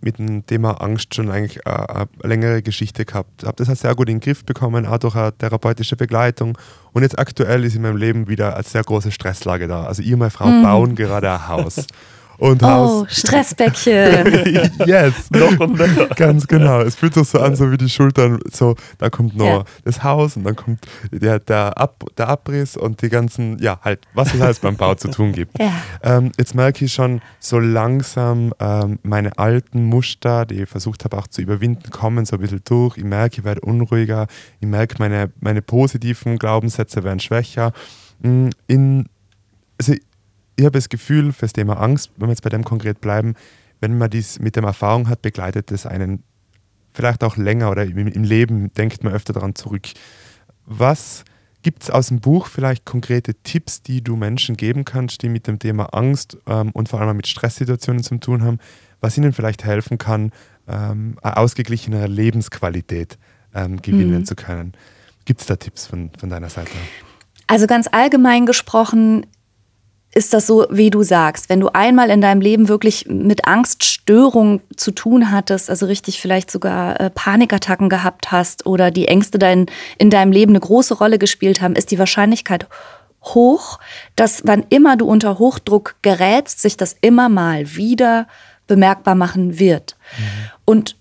[0.02, 3.46] mit dem Thema Angst schon eigentlich eine, eine längere Geschichte gehabt.
[3.46, 6.58] Habe das halt sehr gut in den Griff bekommen, auch durch eine therapeutische Begleitung.
[6.92, 9.84] Und jetzt aktuell ist in meinem Leben wieder eine sehr große Stresslage da.
[9.84, 10.64] Also ich und meine Frau mhm.
[10.64, 11.86] bauen gerade ein Haus.
[12.42, 13.04] und Haus.
[13.04, 14.72] Oh, Stressbäckchen.
[14.88, 16.08] yes, noch und nöcher.
[16.08, 16.82] Ganz genau.
[16.82, 19.64] Es fühlt sich so an, so wie die Schultern, so, da kommt noch ja.
[19.86, 20.80] das Haus und dann kommt
[21.12, 24.96] der, der, Ab, der Abriss und die ganzen, ja, halt, was es alles beim Bau
[24.96, 25.60] zu tun gibt.
[25.60, 25.72] Ja.
[26.02, 31.20] Ähm, jetzt merke ich schon so langsam ähm, meine alten Muster, die ich versucht habe
[31.20, 32.98] auch zu überwinden, kommen so ein bisschen durch.
[32.98, 34.26] Ich merke, ich werde unruhiger.
[34.60, 37.72] Ich merke, meine, meine positiven Glaubenssätze werden schwächer.
[38.24, 39.06] Mm, in,
[39.80, 39.94] also
[40.56, 43.36] ich habe das Gefühl, für das Thema Angst, wenn wir jetzt bei dem konkret bleiben,
[43.80, 46.24] wenn man dies mit der Erfahrung hat, begleitet es einen
[46.94, 49.88] vielleicht auch länger oder im Leben denkt man öfter daran zurück.
[50.66, 51.24] Was
[51.62, 55.48] gibt es aus dem Buch vielleicht konkrete Tipps, die du Menschen geben kannst, die mit
[55.48, 58.60] dem Thema Angst ähm, und vor allem mit Stresssituationen zu tun haben,
[59.00, 60.32] was ihnen vielleicht helfen kann,
[60.68, 63.18] ähm, eine ausgeglichenere Lebensqualität
[63.54, 64.26] ähm, gewinnen mhm.
[64.26, 64.74] zu können?
[65.26, 66.72] Gibt es da Tipps von, von deiner Seite?
[67.48, 69.26] Also ganz allgemein gesprochen
[70.14, 71.50] ist das so, wie du sagst.
[71.50, 76.20] Wenn du einmal in deinem Leben wirklich mit Angst Störung zu tun hattest, also richtig
[76.20, 80.96] vielleicht sogar äh, Panikattacken gehabt hast oder die Ängste dein, in deinem Leben eine große
[80.96, 82.68] Rolle gespielt haben, ist die Wahrscheinlichkeit
[83.24, 83.80] hoch,
[84.16, 88.28] dass wann immer du unter Hochdruck gerätst, sich das immer mal wieder
[88.68, 89.96] bemerkbar machen wird.
[90.18, 90.24] Mhm.
[90.66, 90.96] Und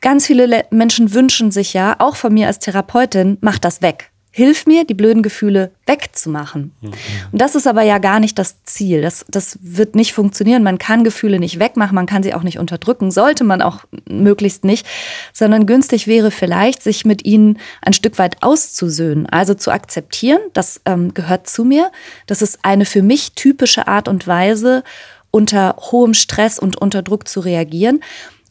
[0.00, 4.66] ganz viele Menschen wünschen sich ja, auch von mir als Therapeutin, mach das weg hilf
[4.66, 6.72] mir, die blöden Gefühle wegzumachen.
[6.82, 6.92] Mhm.
[7.32, 9.00] Und das ist aber ja gar nicht das Ziel.
[9.00, 10.62] Das, das wird nicht funktionieren.
[10.62, 14.62] Man kann Gefühle nicht wegmachen, man kann sie auch nicht unterdrücken, sollte man auch möglichst
[14.62, 14.86] nicht,
[15.32, 19.24] sondern günstig wäre vielleicht, sich mit ihnen ein Stück weit auszusöhnen.
[19.24, 21.90] Also zu akzeptieren, das ähm, gehört zu mir.
[22.26, 24.84] Das ist eine für mich typische Art und Weise,
[25.30, 28.00] unter hohem Stress und unter Druck zu reagieren.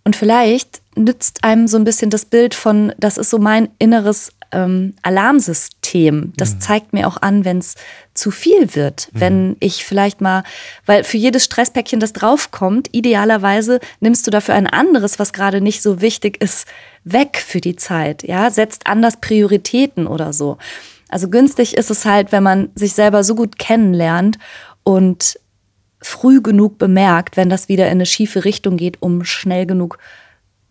[0.04, 4.32] Und vielleicht nützt einem so ein bisschen das Bild von, das ist so mein inneres
[4.52, 6.34] ähm, Alarmsystem.
[6.38, 6.60] Das mhm.
[6.62, 7.76] zeigt mir auch an, wenn es
[8.14, 9.10] zu viel wird.
[9.14, 9.20] Mhm.
[9.20, 10.44] Wenn ich vielleicht mal,
[10.86, 15.82] weil für jedes Stresspäckchen, das draufkommt, idealerweise nimmst du dafür ein anderes, was gerade nicht
[15.82, 16.68] so wichtig ist,
[17.04, 18.24] weg für die Zeit.
[18.24, 20.58] Ja, setzt anders Prioritäten oder so.
[21.10, 24.38] Also günstig ist es halt, wenn man sich selber so gut kennenlernt
[24.84, 25.40] und
[26.02, 29.98] früh genug bemerkt, wenn das wieder in eine schiefe Richtung geht, um schnell genug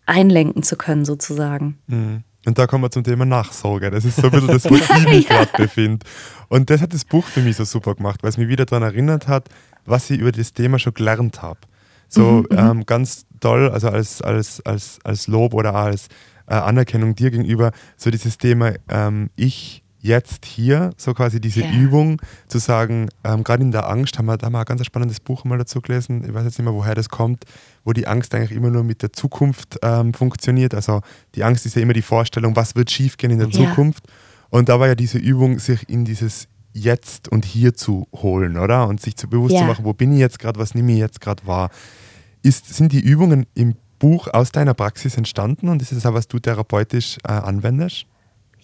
[0.05, 1.77] einlenken zu können, sozusagen.
[1.87, 2.23] Mhm.
[2.45, 3.89] Und da kommen wir zum Thema Nachsorge.
[3.91, 6.05] Das ist so ein bisschen das, wo ich mich gerade befinde.
[6.47, 8.83] Und das hat das Buch für mich so super gemacht, weil es mich wieder daran
[8.83, 9.49] erinnert hat,
[9.85, 11.59] was ich über das Thema schon gelernt habe.
[12.07, 16.07] So mhm, mhm, ähm, ganz toll, also als, als, als, als Lob oder als
[16.47, 21.71] äh, Anerkennung dir gegenüber, so dieses Thema ähm, Ich jetzt hier, so quasi diese ja.
[21.71, 25.19] Übung zu sagen, ähm, gerade in der Angst haben wir, da wir ein ganz spannendes
[25.19, 27.45] Buch mal dazu gelesen, ich weiß jetzt nicht mehr, woher das kommt,
[27.83, 30.75] wo die Angst eigentlich immer nur mit der Zukunft ähm, funktioniert.
[30.75, 31.01] Also
[31.33, 33.67] die Angst ist ja immer die Vorstellung, was wird schiefgehen in der ja.
[33.67, 34.03] Zukunft.
[34.49, 38.87] Und da war ja diese Übung, sich in dieses Jetzt und Hier zu holen, oder?
[38.87, 39.61] Und sich zu bewusst ja.
[39.61, 41.71] zu machen, wo bin ich jetzt gerade, was nehme ich jetzt gerade wahr.
[42.43, 46.27] Ist, sind die Übungen im Buch aus deiner Praxis entstanden und ist es auch, was
[46.27, 48.05] du therapeutisch äh, anwendest?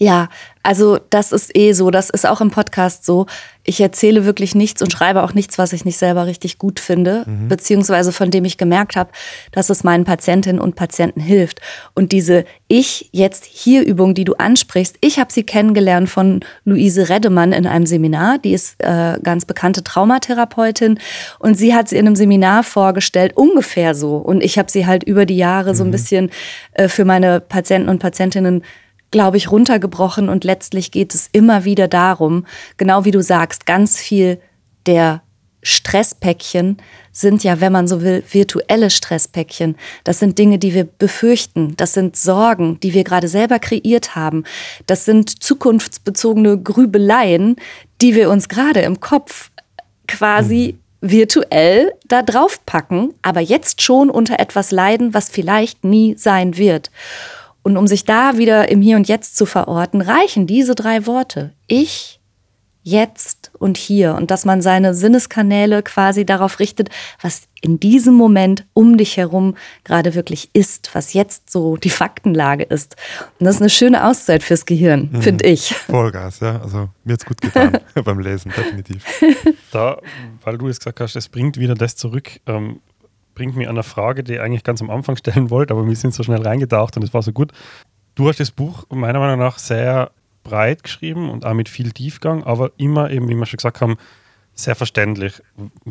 [0.02, 0.30] Ja,
[0.64, 3.28] also das ist eh so, das ist auch im Podcast so.
[3.64, 7.24] Ich erzähle wirklich nichts und schreibe auch nichts, was ich nicht selber richtig gut finde,
[7.28, 7.50] mhm.
[7.50, 9.12] beziehungsweise von dem ich gemerkt habe,
[9.52, 11.62] dass es meinen Patientinnen und Patienten hilft.
[11.94, 17.10] Und diese Ich jetzt hier Übung, die du ansprichst, ich habe sie kennengelernt von Luise
[17.10, 18.40] Reddemann in einem Seminar.
[18.40, 21.00] Die ist äh, ganz bekannte Traumatherapeutin
[21.38, 24.16] und sie hat sie in einem Seminar vorgestellt, ungefähr so.
[24.16, 25.76] Und ich habe sie halt über die Jahre mhm.
[25.76, 25.92] so ein mhm.
[25.92, 26.32] bisschen
[26.74, 28.64] äh, für meine Patienten und Patientinnen
[29.12, 32.46] glaube ich, runtergebrochen und letztlich geht es immer wieder darum,
[32.78, 34.40] genau wie du sagst, ganz viel
[34.86, 35.22] der
[35.64, 36.78] Stresspäckchen
[37.12, 39.76] sind ja, wenn man so will, virtuelle Stresspäckchen.
[40.04, 41.76] Das sind Dinge, die wir befürchten.
[41.78, 44.44] Das sind Sorgen, die wir gerade selber kreiert haben.
[44.88, 47.58] Das sind zukunftsbezogene Grübeleien,
[48.02, 49.52] die wir uns gerade im Kopf
[50.08, 51.12] quasi mhm.
[51.12, 56.90] virtuell da drauf packen, aber jetzt schon unter etwas leiden, was vielleicht nie sein wird.
[57.64, 61.54] Und um sich da wieder im Hier und Jetzt zu verorten, reichen diese drei Worte.
[61.68, 62.22] Ich,
[62.84, 64.16] jetzt und hier.
[64.16, 66.90] Und dass man seine Sinneskanäle quasi darauf richtet,
[67.22, 72.64] was in diesem Moment um dich herum gerade wirklich ist, was jetzt so die Faktenlage
[72.64, 72.96] ist.
[73.40, 75.22] Und das ist eine schöne Auszeit fürs Gehirn, mhm.
[75.22, 75.74] finde ich.
[75.74, 76.60] Vollgas, ja.
[76.60, 79.06] Also mir hat es gut getan beim Lesen, definitiv.
[79.72, 79.98] Da,
[80.44, 82.80] weil du jetzt gesagt hast, es bringt wieder das zurück, ähm,
[83.42, 85.96] bringt mich an eine Frage, die ich eigentlich ganz am Anfang stellen wollte, aber wir
[85.96, 87.52] sind so schnell reingetaucht und es war so gut.
[88.14, 90.12] Du hast das Buch meiner Meinung nach sehr
[90.44, 93.98] breit geschrieben und auch mit viel Tiefgang, aber immer eben, wie wir schon gesagt haben,
[94.54, 95.42] sehr verständlich.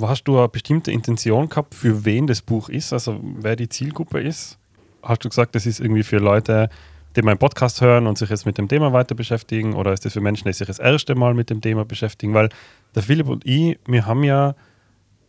[0.00, 4.20] Hast du eine bestimmte Intention gehabt, für wen das Buch ist, also wer die Zielgruppe
[4.20, 4.56] ist?
[5.02, 6.68] Hast du gesagt, das ist irgendwie für Leute,
[7.16, 10.12] die meinen Podcast hören und sich jetzt mit dem Thema weiter beschäftigen oder ist das
[10.12, 12.32] für Menschen, die sich das erste Mal mit dem Thema beschäftigen?
[12.32, 12.48] Weil
[12.94, 14.54] der Philipp und ich, wir haben ja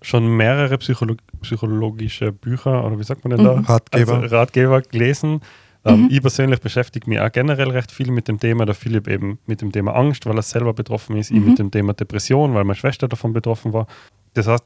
[0.01, 3.55] schon mehrere Psycholo psychologische Bücher oder wie sagt man denn da?
[3.55, 3.65] Mhm.
[3.65, 4.13] Ratgeber.
[4.15, 5.41] Also Ratgeber gelesen.
[5.83, 6.07] Ähm, mhm.
[6.11, 8.65] Ich persönlich beschäftige mich auch generell recht viel mit dem Thema.
[8.65, 11.31] Der Philipp eben mit dem Thema Angst, weil er selber betroffen ist.
[11.31, 11.37] Mhm.
[11.37, 13.87] Ich mit dem Thema Depression, weil meine Schwester davon betroffen war.
[14.33, 14.63] Das heißt,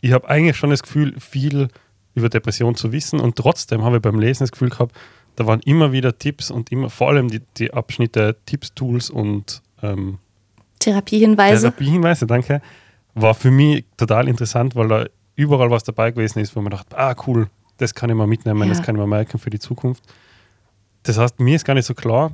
[0.00, 1.68] ich habe eigentlich schon das Gefühl, viel
[2.14, 4.94] über Depression zu wissen und trotzdem habe ich beim Lesen das Gefühl gehabt,
[5.36, 9.62] da waren immer wieder Tipps und immer vor allem die, die Abschnitte Tipps, Tools und
[9.82, 10.18] ähm,
[10.78, 11.62] Therapiehinweise.
[11.62, 12.62] Therapiehinweise, danke
[13.14, 16.96] war für mich total interessant, weil da überall was dabei gewesen ist, wo man dachte,
[16.96, 17.48] ah cool,
[17.78, 18.68] das kann ich mal mitnehmen, ja.
[18.68, 20.02] das kann ich mal merken für die Zukunft.
[21.02, 22.32] Das heißt, mir ist gar nicht so klar,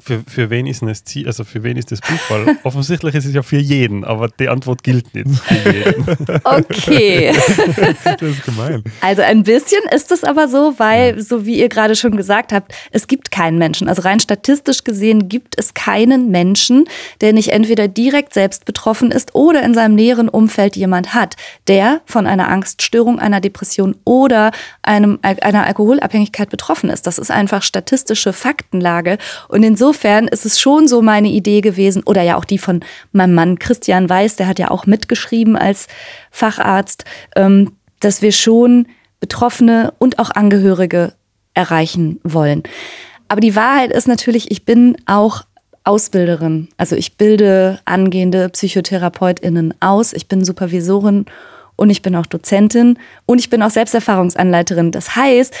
[0.00, 2.18] für, für wen ist denn das Ziel, also für wen ist das Buch?
[2.28, 6.06] Weil offensichtlich ist es ja für jeden, aber die Antwort gilt nicht für jeden.
[6.44, 7.34] Okay.
[8.04, 8.84] das ist gemein.
[9.00, 12.72] Also ein bisschen ist es aber so, weil, so wie ihr gerade schon gesagt habt,
[12.92, 13.88] es gibt keinen Menschen.
[13.88, 16.88] Also rein statistisch gesehen gibt es keinen Menschen,
[17.20, 21.34] der nicht entweder direkt selbst betroffen ist oder in seinem näheren Umfeld jemand hat,
[21.66, 27.06] der von einer Angststörung, einer Depression oder einem, einer Alkoholabhängigkeit betroffen ist.
[27.06, 29.18] Das ist einfach statistische Faktenlage.
[29.48, 32.80] Und insofern ist es schon so meine Idee gewesen, oder ja auch die von
[33.12, 35.86] meinem Mann Christian Weiß, der hat ja auch mitgeschrieben als
[36.30, 37.04] Facharzt,
[37.36, 38.86] ähm, dass wir schon
[39.20, 41.14] Betroffene und auch Angehörige
[41.54, 42.62] erreichen wollen.
[43.28, 45.42] Aber die Wahrheit ist natürlich, ich bin auch
[45.84, 46.68] Ausbilderin.
[46.76, 50.12] Also ich bilde angehende PsychotherapeutInnen aus.
[50.12, 51.24] Ich bin Supervisorin
[51.76, 54.90] und ich bin auch Dozentin und ich bin auch Selbsterfahrungsanleiterin.
[54.90, 55.54] Das heißt,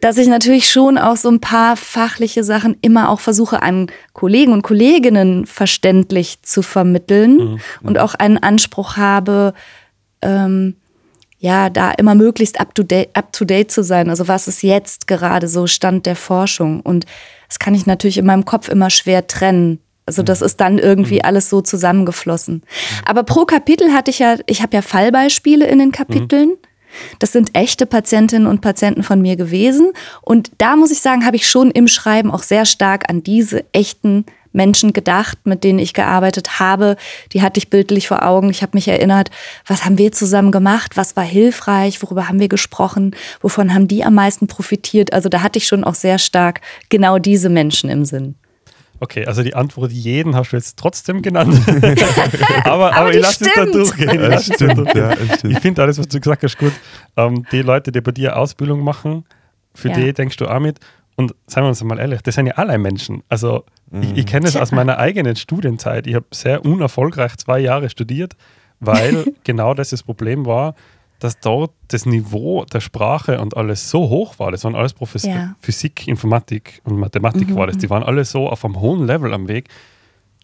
[0.00, 4.52] dass ich natürlich schon auch so ein paar fachliche Sachen immer auch versuche, an Kollegen
[4.52, 7.60] und Kolleginnen verständlich zu vermitteln mhm.
[7.82, 9.54] und auch einen Anspruch habe,
[10.22, 10.76] ähm,
[11.40, 14.10] ja, da immer möglichst up to, date, up to date zu sein.
[14.10, 16.80] Also was ist jetzt gerade so Stand der Forschung?
[16.80, 17.06] Und
[17.48, 19.80] das kann ich natürlich in meinem Kopf immer schwer trennen.
[20.06, 20.46] Also das mhm.
[20.46, 21.24] ist dann irgendwie mhm.
[21.24, 22.62] alles so zusammengeflossen.
[23.04, 26.56] Aber pro Kapitel hatte ich ja, ich habe ja Fallbeispiele in den Kapiteln.
[27.18, 29.92] Das sind echte Patientinnen und Patienten von mir gewesen.
[30.22, 33.64] Und da muss ich sagen, habe ich schon im Schreiben auch sehr stark an diese
[33.72, 36.96] echten Menschen gedacht, mit denen ich gearbeitet habe.
[37.32, 38.50] Die hatte ich bildlich vor Augen.
[38.50, 39.30] Ich habe mich erinnert,
[39.66, 40.96] was haben wir zusammen gemacht?
[40.96, 42.02] Was war hilfreich?
[42.02, 43.14] Worüber haben wir gesprochen?
[43.40, 45.12] Wovon haben die am meisten profitiert?
[45.12, 48.34] Also da hatte ich schon auch sehr stark genau diese Menschen im Sinn.
[49.00, 51.60] Okay, also die Antwort jeden hast du jetzt trotzdem genannt.
[52.64, 54.20] aber, aber, aber ich lasse es da durchgehen.
[54.20, 55.12] Ja, stimmt, ja,
[55.44, 56.72] ich finde alles, was du gesagt hast, gut.
[57.16, 59.24] Ähm, die Leute, die bei dir Ausbildung machen,
[59.74, 59.94] für ja.
[59.94, 60.80] die denkst du auch mit.
[61.16, 63.22] Und seien wir uns mal ehrlich, das sind ja alle Menschen.
[63.28, 64.02] Also mhm.
[64.02, 66.06] ich, ich kenne es aus meiner eigenen Studienzeit.
[66.06, 68.36] Ich habe sehr unerfolgreich zwei Jahre studiert,
[68.78, 70.74] weil genau das das Problem war
[71.18, 74.52] dass dort das Niveau der Sprache und alles so hoch war.
[74.52, 75.56] Das waren alles Professor ja.
[75.60, 77.56] Physik, Informatik und Mathematik mhm.
[77.56, 77.78] war das.
[77.78, 79.68] Die waren alle so auf einem hohen Level am Weg,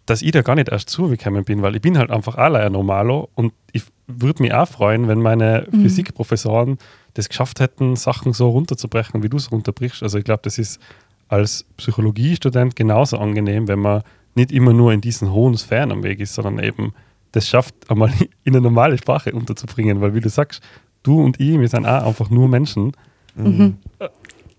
[0.06, 3.28] dass ich da gar nicht erst zugekommen bin, weil ich bin halt einfach allein Normalo
[3.34, 5.82] und ich würde mich auch freuen, wenn meine mhm.
[5.82, 6.78] Physikprofessoren
[7.14, 10.02] das geschafft hätten, Sachen so runterzubrechen, wie du es runterbrichst.
[10.02, 10.80] Also ich glaube, das ist
[11.28, 14.02] als Psychologiestudent genauso angenehm, wenn man
[14.34, 16.92] nicht immer nur in diesen hohen Sphären am Weg ist, sondern eben
[17.35, 18.12] das schafft, einmal
[18.44, 20.62] in eine normale Sprache unterzubringen, weil wie du sagst,
[21.03, 22.92] du und ich, wir sind auch einfach nur Menschen.
[23.35, 23.77] Mhm.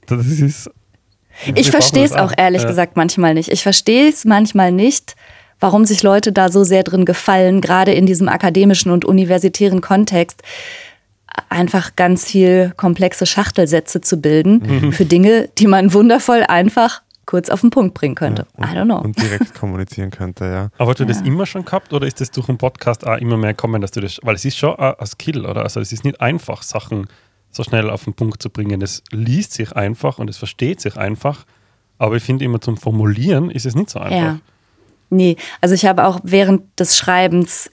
[0.08, 0.70] Das ist.
[1.54, 2.68] Ich verstehe es auch ehrlich ja.
[2.68, 3.52] gesagt manchmal nicht.
[3.52, 5.16] Ich verstehe es manchmal nicht,
[5.60, 10.44] warum sich Leute da so sehr drin gefallen, gerade in diesem akademischen und universitären Kontext
[11.50, 14.92] einfach ganz viel komplexe Schachtelsätze zu bilden mhm.
[14.94, 18.46] für Dinge, die man wundervoll einfach kurz auf den Punkt bringen könnte.
[18.58, 19.00] Ja, I don't know.
[19.00, 20.70] Und direkt kommunizieren könnte, ja.
[20.78, 21.10] Aber hast du ja.
[21.10, 23.92] das immer schon gehabt oder ist das durch den Podcast auch immer mehr gekommen, dass
[23.92, 25.64] du das, weil es ist schon ein Skill, oder?
[25.64, 27.08] Also es ist nicht einfach, Sachen
[27.52, 28.82] so schnell auf den Punkt zu bringen.
[28.82, 31.46] Es liest sich einfach und es versteht sich einfach,
[31.98, 34.18] aber ich finde immer zum Formulieren ist es nicht so einfach.
[34.18, 34.40] Ja.
[35.10, 37.72] Nee, also ich habe auch während des Schreibens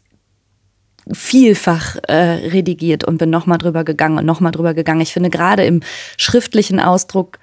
[1.11, 5.01] vielfach äh, redigiert und bin nochmal drüber gegangen und nochmal drüber gegangen.
[5.01, 5.81] Ich finde gerade im
[6.17, 7.39] schriftlichen Ausdruck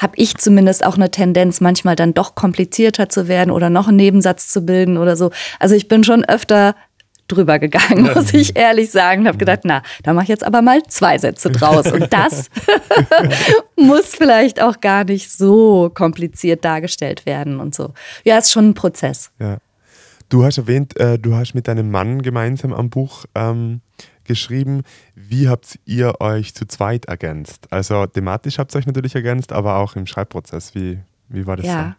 [0.00, 3.98] habe ich zumindest auch eine Tendenz, manchmal dann doch komplizierter zu werden oder noch einen
[3.98, 5.30] Nebensatz zu bilden oder so.
[5.58, 6.74] Also ich bin schon öfter
[7.28, 9.28] drüber gegangen, muss ich ehrlich sagen.
[9.28, 11.92] Habe gedacht, na, da mache ich jetzt aber mal zwei Sätze draus.
[11.92, 12.50] Und das
[13.76, 17.92] muss vielleicht auch gar nicht so kompliziert dargestellt werden und so.
[18.24, 19.30] Ja, ist schon ein Prozess.
[19.38, 19.58] Ja.
[20.30, 23.80] Du hast erwähnt, äh, du hast mit deinem Mann gemeinsam am Buch ähm,
[24.24, 24.82] geschrieben.
[25.14, 27.66] Wie habt ihr euch zu zweit ergänzt?
[27.70, 30.74] Also thematisch habt ihr euch natürlich ergänzt, aber auch im Schreibprozess.
[30.74, 31.84] Wie, wie war das ja.
[31.84, 31.94] so?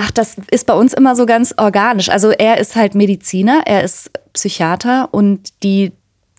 [0.00, 2.08] Ach, das ist bei uns immer so ganz organisch.
[2.08, 5.90] Also er ist halt Mediziner, er ist Psychiater und die,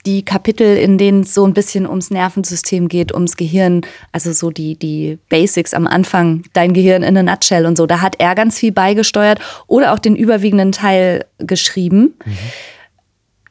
[0.05, 3.81] die Kapitel, in denen es so ein bisschen ums Nervensystem geht, ums Gehirn,
[4.13, 7.99] also so die, die Basics am Anfang, dein Gehirn in a nutshell und so, da
[7.99, 12.13] hat er ganz viel beigesteuert oder auch den überwiegenden Teil geschrieben.
[12.25, 12.37] Mhm.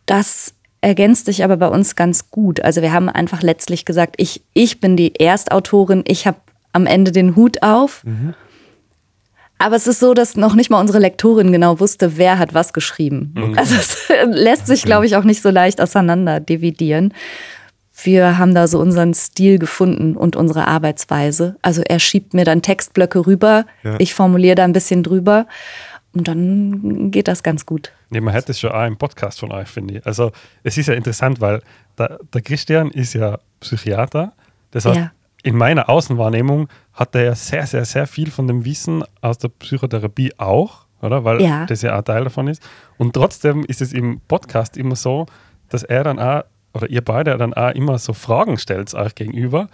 [0.08, 2.60] Das ergänzt sich aber bei uns ganz gut.
[2.64, 6.38] Also wir haben einfach letztlich gesagt, ich, ich bin die Erstautorin, ich habe
[6.72, 8.04] am Ende den Hut auf.
[8.04, 8.34] Mhm.
[9.58, 12.72] Aber es ist so, dass noch nicht mal unsere Lektorin genau wusste, wer hat was
[12.72, 13.34] geschrieben.
[13.36, 13.58] Mhm.
[13.58, 17.12] Also es lässt sich, glaube ich, auch nicht so leicht auseinander dividieren.
[18.02, 21.56] Wir haben da so unseren Stil gefunden und unsere Arbeitsweise.
[21.60, 23.96] Also er schiebt mir dann Textblöcke rüber, ja.
[23.98, 25.46] ich formuliere da ein bisschen drüber
[26.14, 27.92] und dann geht das ganz gut.
[28.10, 30.06] Nee, man hätte es schon auch im Podcast von euch, finde ich.
[30.06, 31.62] Also es ist ja interessant, weil
[31.98, 34.32] der, der Christian ist ja Psychiater.
[34.70, 35.12] Das heißt, ja.
[35.42, 39.48] in meiner Außenwahrnehmung hat er ja sehr, sehr, sehr viel von dem Wissen aus der
[39.48, 41.24] Psychotherapie auch, oder?
[41.24, 41.66] Weil ja.
[41.66, 42.62] das ja auch Teil davon ist.
[42.96, 45.26] Und trotzdem ist es im Podcast immer so,
[45.68, 49.68] dass er dann auch, oder ihr beide dann auch immer so Fragen stellt euch gegenüber.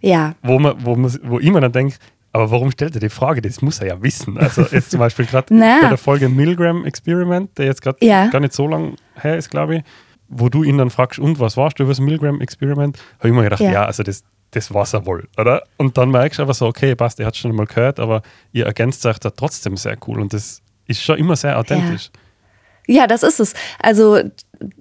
[0.00, 0.34] Ja.
[0.42, 1.96] Wo, man, wo, man, wo ich mir dann denke,
[2.32, 3.42] aber warum stellt er die Frage?
[3.42, 4.38] Das muss er ja wissen.
[4.38, 8.28] Also jetzt zum Beispiel gerade bei der Folge Milgram Experiment, der jetzt gerade ja.
[8.28, 9.82] gar nicht so lang her ist, glaube ich,
[10.28, 12.98] wo du ihn dann fragst, und was warst du über das Milgram Experiment?
[13.18, 15.64] Habe ich mir gedacht, ja, ja also das, das war es ja wohl, oder?
[15.76, 18.66] Und dann merkst du einfach so, okay, passt, ihr hat schon mal gehört, aber ihr
[18.66, 22.10] ergänzt euch da trotzdem sehr cool und das ist schon immer sehr authentisch.
[22.14, 22.20] Ja.
[22.86, 23.54] Ja, das ist es.
[23.78, 24.18] Also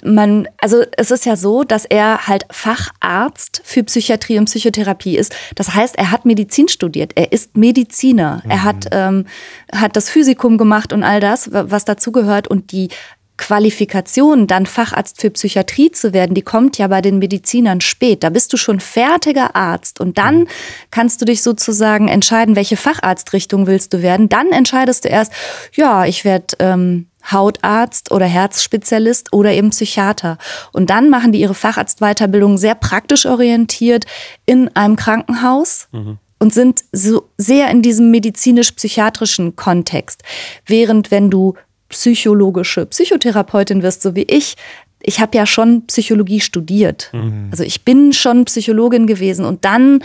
[0.03, 5.35] man, also es ist ja so, dass er halt Facharzt für Psychiatrie und Psychotherapie ist.
[5.55, 7.13] Das heißt, er hat Medizin studiert.
[7.15, 8.41] Er ist Mediziner.
[8.43, 8.51] Mhm.
[8.51, 9.25] Er hat, ähm,
[9.73, 12.47] hat das Physikum gemacht und all das, was dazugehört.
[12.47, 12.89] Und die
[13.37, 18.23] Qualifikation, dann Facharzt für Psychiatrie zu werden, die kommt ja bei den Medizinern spät.
[18.23, 20.47] Da bist du schon fertiger Arzt und dann mhm.
[20.91, 24.27] kannst du dich sozusagen entscheiden, welche Facharztrichtung willst du werden.
[24.27, 25.31] Dann entscheidest du erst,
[25.73, 30.37] ja, ich werde ähm, Hautarzt oder Herzspezialist oder eben Psychiater.
[30.71, 34.05] Und dann machen die ihre Facharztweiterbildung sehr praktisch orientiert
[34.45, 35.87] in einem Krankenhaus.
[35.91, 40.23] Mhm und sind so sehr in diesem medizinisch-psychiatrischen Kontext.
[40.65, 41.55] Während wenn du
[41.89, 44.55] psychologische Psychotherapeutin wirst, so wie ich,
[45.01, 47.09] ich habe ja schon Psychologie studiert.
[47.13, 47.47] Mhm.
[47.51, 50.03] Also ich bin schon Psychologin gewesen und dann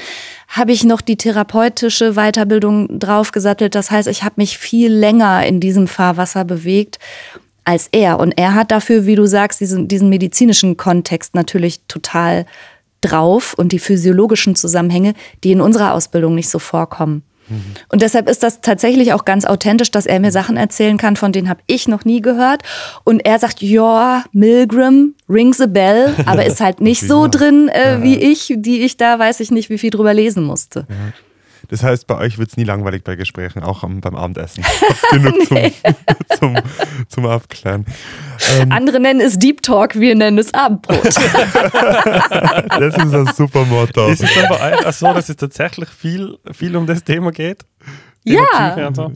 [0.48, 3.74] habe ich noch die therapeutische Weiterbildung draufgesattelt.
[3.74, 6.98] Das heißt, ich habe mich viel länger in diesem Fahrwasser bewegt
[7.64, 8.20] als er.
[8.20, 12.46] Und er hat dafür, wie du sagst, diesen, diesen medizinischen Kontext natürlich total
[13.00, 17.22] drauf und die physiologischen Zusammenhänge, die in unserer Ausbildung nicht so vorkommen.
[17.88, 21.32] Und deshalb ist das tatsächlich auch ganz authentisch, dass er mir Sachen erzählen kann, von
[21.32, 22.62] denen habe ich noch nie gehört.
[23.04, 28.02] Und er sagt, ja, Milgram rings a bell, aber ist halt nicht so drin äh,
[28.02, 30.86] wie ich, die ich da weiß ich nicht, wie viel drüber lesen musste.
[30.88, 30.96] Ja.
[31.68, 34.64] Das heißt, bei euch wird es nie langweilig bei Gesprächen, auch am, beim Abendessen.
[35.10, 35.58] genug zum,
[36.38, 36.56] zum,
[37.08, 37.86] zum Abklären.
[38.58, 41.04] Ähm, Andere nennen es Deep Talk, wir nennen es Abendbrot.
[41.04, 44.08] das ist ein super Motto.
[44.08, 47.30] Ist es dann bei euch auch so, dass es tatsächlich viel, viel um das Thema
[47.32, 47.64] geht?
[48.24, 48.90] Ja.
[48.94, 49.12] So?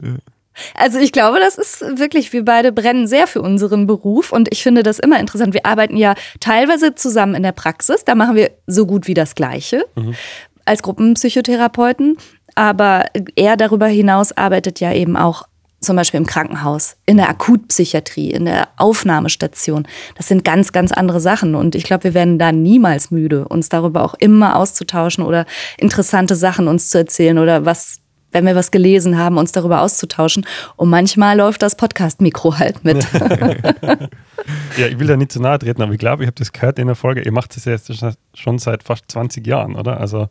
[0.75, 4.63] Also ich glaube, das ist wirklich, wir beide brennen sehr für unseren Beruf und ich
[4.63, 5.53] finde das immer interessant.
[5.53, 9.35] Wir arbeiten ja teilweise zusammen in der Praxis, da machen wir so gut wie das
[9.35, 10.15] Gleiche mhm.
[10.65, 12.17] als Gruppenpsychotherapeuten.
[12.55, 15.43] Aber er darüber hinaus arbeitet ja eben auch
[15.81, 19.87] zum Beispiel im Krankenhaus, in der Akutpsychiatrie, in der Aufnahmestation.
[20.15, 21.55] Das sind ganz, ganz andere Sachen.
[21.55, 25.45] Und ich glaube, wir werden da niemals müde, uns darüber auch immer auszutauschen oder
[25.77, 27.99] interessante Sachen uns zu erzählen oder was,
[28.31, 30.45] wenn wir was gelesen haben, uns darüber auszutauschen.
[30.75, 33.07] Und manchmal läuft das Podcast-Mikro halt mit.
[34.77, 36.77] ja, ich will da nicht zu nahe treten, aber ich glaube, ich habe das gehört
[36.77, 37.21] in der Folge.
[37.21, 37.89] Ihr macht das jetzt
[38.33, 39.99] schon seit fast 20 Jahren, oder?
[39.99, 40.27] Also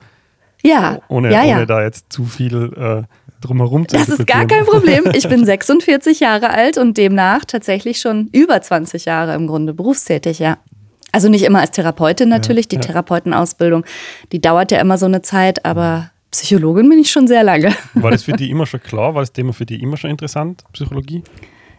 [0.62, 1.57] ja, ohne, ja, ja.
[1.57, 3.03] ohne da jetzt zu viel äh,
[3.40, 5.05] drumherum zu Das ist gar kein Problem.
[5.14, 10.38] Ich bin 46 Jahre alt und demnach tatsächlich schon über 20 Jahre im Grunde berufstätig,
[10.38, 10.59] ja.
[11.12, 12.66] Also nicht immer als Therapeutin natürlich.
[12.66, 12.83] Ja, die ja.
[12.83, 13.85] Therapeutenausbildung,
[14.33, 17.75] die dauert ja immer so eine Zeit, aber Psychologin bin ich schon sehr lange.
[17.94, 19.14] War das für die immer schon klar?
[19.14, 21.23] War das Thema für die immer schon interessant, Psychologie?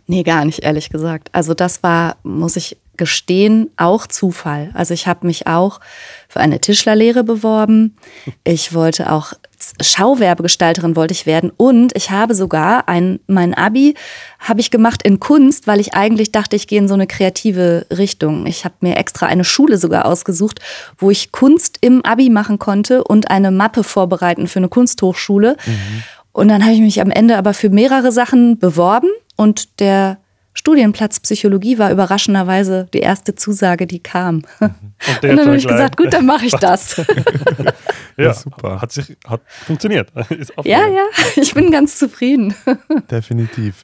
[0.08, 1.30] Nee, gar nicht, ehrlich gesagt.
[1.34, 4.70] Also das war, muss ich gestehen, auch Zufall.
[4.76, 5.80] Also ich habe mich auch
[6.28, 7.96] für eine Tischlerlehre beworben.
[8.44, 9.34] Ich wollte auch
[9.82, 13.96] Schauwerbegestalterin wollte ich werden und ich habe sogar ein mein Abi
[14.40, 17.86] habe ich gemacht in Kunst, weil ich eigentlich dachte, ich gehe in so eine kreative
[17.90, 18.46] Richtung.
[18.46, 20.62] Ich habe mir extra eine Schule sogar ausgesucht,
[20.98, 25.58] wo ich Kunst im Abi machen konnte und eine Mappe vorbereiten für eine Kunsthochschule.
[25.66, 26.04] Mhm.
[26.32, 30.20] Und dann habe ich mich am Ende aber für mehrere Sachen beworben und der
[30.54, 34.44] Studienplatz Psychologie war überraschenderweise die erste Zusage, die kam.
[34.60, 34.72] Und,
[35.24, 36.98] und dann habe ich gesagt, gut, dann mache ich das.
[36.98, 37.06] ja,
[38.18, 38.82] ja, super.
[38.82, 40.12] Hat sich hat funktioniert.
[40.64, 42.54] ja, ja, ich bin ganz zufrieden.
[43.10, 43.84] Definitiv.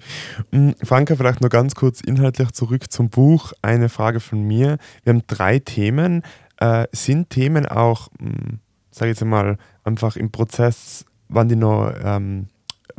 [0.52, 3.54] Hm, Franka, vielleicht nur ganz kurz inhaltlich zurück zum Buch.
[3.62, 4.78] Eine Frage von mir.
[5.04, 6.24] Wir haben drei Themen.
[6.58, 8.60] Äh, sind Themen auch, hm,
[8.92, 12.48] sage ich jetzt mal, einfach im Prozess, wann die noch ähm,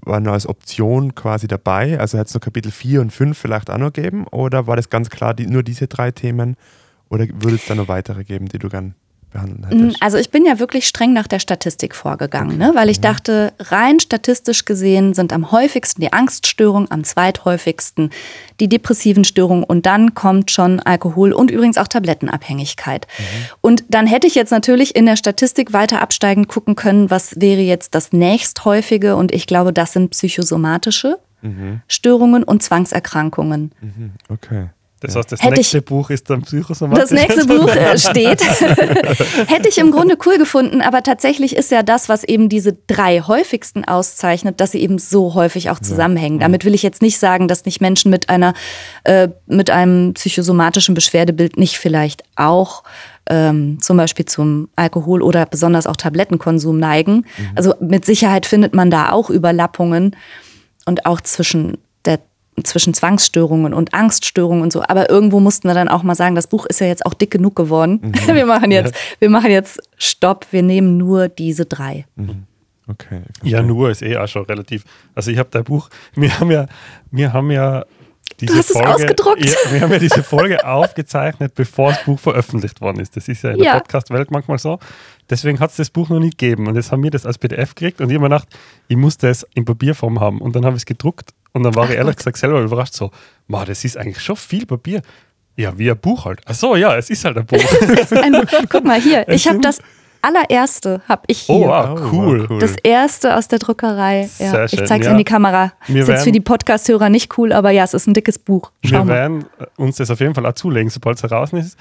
[0.02, 1.98] war nur als Option quasi dabei?
[1.98, 4.26] Also hätte es noch Kapitel 4 und 5 vielleicht auch noch geben?
[4.28, 6.56] Oder war das ganz klar die, nur diese drei Themen?
[7.08, 8.94] Oder würde es da noch weitere geben, die du gern
[9.36, 10.02] behandeln mm, hättest?
[10.02, 12.70] Also ich bin ja wirklich streng nach der Statistik vorgegangen, okay.
[12.70, 12.72] ne?
[12.74, 13.02] weil ich mhm.
[13.02, 18.10] dachte, rein statistisch gesehen sind am häufigsten die Angststörungen, am zweithäufigsten
[18.60, 23.06] die depressiven Störungen und dann kommt schon Alkohol und übrigens auch Tablettenabhängigkeit.
[23.18, 23.22] Mhm.
[23.60, 27.60] Und dann hätte ich jetzt natürlich in der Statistik weiter absteigend gucken können, was wäre
[27.60, 31.80] jetzt das nächsthäufige und ich glaube, das sind psychosomatische mhm.
[31.88, 33.72] Störungen und Zwangserkrankungen.
[33.80, 34.12] Mhm.
[34.28, 34.68] Okay.
[35.06, 37.04] Das heißt, das Hätte nächste ich, Buch ist dann psychosomatisch.
[37.04, 38.42] Das nächste Buch äh, steht.
[39.48, 43.20] Hätte ich im Grunde cool gefunden, aber tatsächlich ist ja das, was eben diese drei
[43.20, 46.40] häufigsten auszeichnet, dass sie eben so häufig auch zusammenhängen.
[46.40, 48.54] Damit will ich jetzt nicht sagen, dass nicht Menschen mit einer,
[49.04, 52.82] äh, mit einem psychosomatischen Beschwerdebild nicht vielleicht auch
[53.28, 57.16] ähm, zum Beispiel zum Alkohol oder besonders auch Tablettenkonsum neigen.
[57.16, 57.50] Mhm.
[57.54, 60.16] Also mit Sicherheit findet man da auch Überlappungen
[60.84, 61.78] und auch zwischen
[62.64, 64.82] zwischen Zwangsstörungen und Angststörungen und so.
[64.82, 67.30] Aber irgendwo mussten wir dann auch mal sagen, das Buch ist ja jetzt auch dick
[67.30, 68.00] genug geworden.
[68.02, 68.14] Mhm.
[68.36, 70.46] Wir machen jetzt, wir machen jetzt Stopp.
[70.50, 72.04] Wir nehmen nur diese drei.
[72.16, 72.44] Mhm.
[72.88, 73.22] Okay.
[73.42, 74.84] Ja, nur ist eh auch schon relativ.
[75.14, 76.66] Also ich habe dein Buch, wir haben ja,
[77.10, 77.84] wir haben ja
[78.40, 79.44] diese du hast Folge, es ausgedruckt.
[79.44, 83.16] Ja, wir haben ja diese Folge aufgezeichnet, bevor das Buch veröffentlicht worden ist.
[83.16, 84.78] Das ist ja in der Podcast-Welt manchmal so.
[85.30, 86.68] Deswegen hat es das Buch noch nicht gegeben.
[86.68, 88.48] Und jetzt haben wir das als PDF gekriegt und ich habe mir gedacht,
[88.88, 90.40] ich muss das in Papierform haben.
[90.40, 92.18] Und dann habe ich es gedruckt und dann war Ach ich ehrlich Gott.
[92.18, 93.10] gesagt selber überrascht so,
[93.48, 95.00] das ist eigentlich schon viel Papier.
[95.56, 96.40] Ja, wie ein Buch halt.
[96.44, 97.56] Ach so, ja, es ist halt ein Buch.
[98.10, 98.68] ein Buch.
[98.68, 99.80] Guck mal hier, ich habe das
[100.20, 101.54] allererste habe ich hier.
[101.54, 102.58] Oh, wow, cool.
[102.60, 104.28] Das erste aus der Druckerei.
[104.38, 104.80] Ja, Sehr schön.
[104.80, 105.12] Ich zeige es ja.
[105.12, 105.72] in die Kamera.
[105.86, 108.70] Wir ist jetzt für die Podcast-Hörer nicht cool, aber ja, es ist ein dickes Buch.
[108.84, 109.14] Schau wir mal.
[109.14, 109.44] werden
[109.76, 111.78] uns das auf jeden Fall auch zulegen, sobald es heraus ist.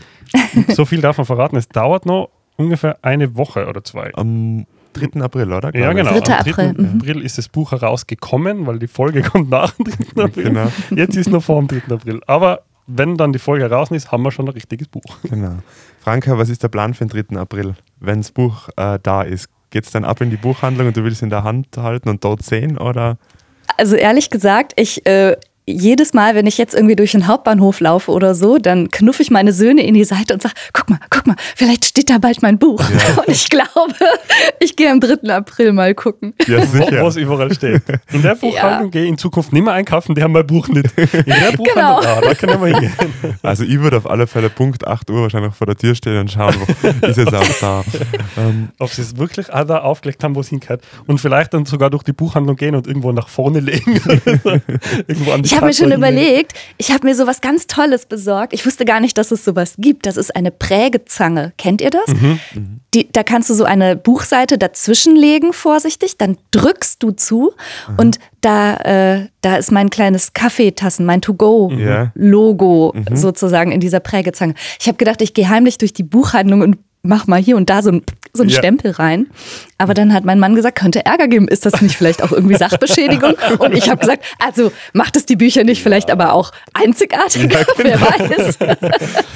[0.69, 1.57] so viel darf man verraten.
[1.57, 4.13] Es dauert noch ungefähr eine Woche oder zwei.
[4.13, 5.21] Am 3.
[5.21, 5.75] April, oder?
[5.75, 6.11] Ja, genau.
[6.11, 6.17] 3.
[6.17, 6.33] Am 3.
[6.39, 6.73] April.
[6.73, 6.99] Mhm.
[6.99, 10.23] April ist das Buch herausgekommen, weil die Folge kommt nach dem 3.
[10.23, 10.43] April.
[10.45, 10.71] Genau.
[10.95, 11.93] Jetzt ist noch vor dem 3.
[11.93, 12.21] April.
[12.27, 15.17] Aber wenn dann die Folge raus ist, haben wir schon ein richtiges Buch.
[15.23, 15.57] Genau.
[15.99, 17.37] Franka, was ist der Plan für den 3.
[17.39, 19.49] April, wenn das Buch äh, da ist?
[19.71, 22.09] Geht es dann ab in die Buchhandlung und du willst es in der Hand halten
[22.09, 22.77] und dort sehen?
[22.77, 23.17] Oder?
[23.77, 25.35] Also ehrlich gesagt, ich, äh,
[25.68, 29.32] jedes Mal, wenn ich jetzt irgendwie durch den Hauptbahnhof laufe oder so, dann knuffe ich
[29.32, 32.41] meine Söhne in die Seite und sage, guck mal, guck mal, vielleicht steht da bald
[32.41, 32.82] mein Buch.
[32.82, 33.24] Ja.
[33.26, 33.95] Und ich glaube,
[34.59, 35.34] ich gehe am 3.
[35.34, 36.34] April mal gucken.
[36.47, 37.01] Ja, sicher.
[37.01, 37.82] Wo es überall steht.
[38.11, 38.89] In der Buchhandlung ja.
[38.89, 40.88] gehe ich in Zukunft nicht mehr einkaufen, die haben mein Buch nicht.
[40.97, 41.99] In der Buchhandlung, genau.
[41.99, 42.93] ah, da können wir hingehen.
[43.41, 46.32] Also ich würde auf alle Fälle Punkt 8 Uhr wahrscheinlich vor der Tür stehen und
[46.32, 47.84] schauen, wo ist es auch da.
[48.38, 48.70] Ähm.
[48.80, 50.82] Ob sie es wirklich auch da aufgelegt haben, wo es hingehört.
[51.07, 53.99] Und vielleicht dann sogar durch die Buchhandlung gehen und irgendwo nach vorne legen.
[55.07, 58.53] irgendwo an die ich habe mir schon überlegt, ich habe mir sowas ganz Tolles besorgt.
[58.53, 60.05] Ich wusste gar nicht, dass es sowas gibt.
[60.05, 61.53] Das ist eine Prägezange.
[61.57, 62.07] Kennt ihr das?
[62.07, 62.39] Mhm.
[62.93, 66.17] Die, da kannst du so eine Buchseite dazwischenlegen, vorsichtig.
[66.17, 67.53] Dann drückst du zu
[67.87, 67.95] mhm.
[67.97, 73.15] und da, äh, da ist mein kleines Kaffeetassen, mein To-Go-Logo mhm.
[73.15, 74.55] sozusagen in dieser Prägezange.
[74.79, 77.81] Ich habe gedacht, ich gehe heimlich durch die Buchhandlung und mach mal hier und da
[77.81, 78.03] so ein,
[78.33, 78.57] so ein ja.
[78.57, 79.27] Stempel rein.
[79.77, 81.47] Aber dann hat mein Mann gesagt, könnte Ärger geben.
[81.47, 83.33] Ist das nicht vielleicht auch irgendwie Sachbeschädigung?
[83.59, 87.59] Und ich habe gesagt, also macht es die Bücher nicht vielleicht aber auch einzigartiger?
[87.59, 87.97] Ja, genau.
[87.99, 88.57] Wer weiß.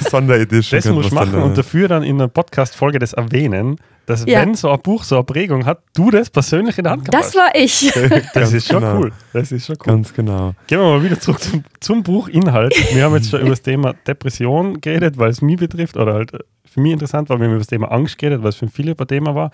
[0.10, 0.80] Sonderedition.
[0.80, 4.40] Das muss ich machen und dafür dann in einer Podcast-Folge das erwähnen, dass ja.
[4.40, 7.28] wenn so ein Buch so eine Prägung hat, du das persönlich in der Hand kannst.
[7.28, 7.92] Das war ich.
[8.34, 8.98] das ist schon genau.
[8.98, 9.12] cool.
[9.32, 9.86] Das ist schon cool.
[9.86, 10.54] Ganz genau.
[10.66, 12.74] Gehen wir mal wieder zurück zum, zum Buchinhalt.
[12.94, 16.32] Wir haben jetzt schon über das Thema Depression geredet, weil es mich betrifft oder halt
[16.70, 18.94] für mich interessant war, wir haben über das Thema Angst geredet, weil es für viele
[18.96, 19.50] ein Thema war.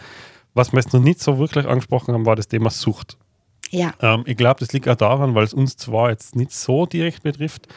[0.55, 3.17] Was wir jetzt noch nicht so wirklich angesprochen haben, war das Thema Sucht.
[3.71, 3.95] Ja.
[4.01, 7.23] Ähm, ich glaube, das liegt auch daran, weil es uns zwar jetzt nicht so direkt
[7.23, 7.69] betrifft.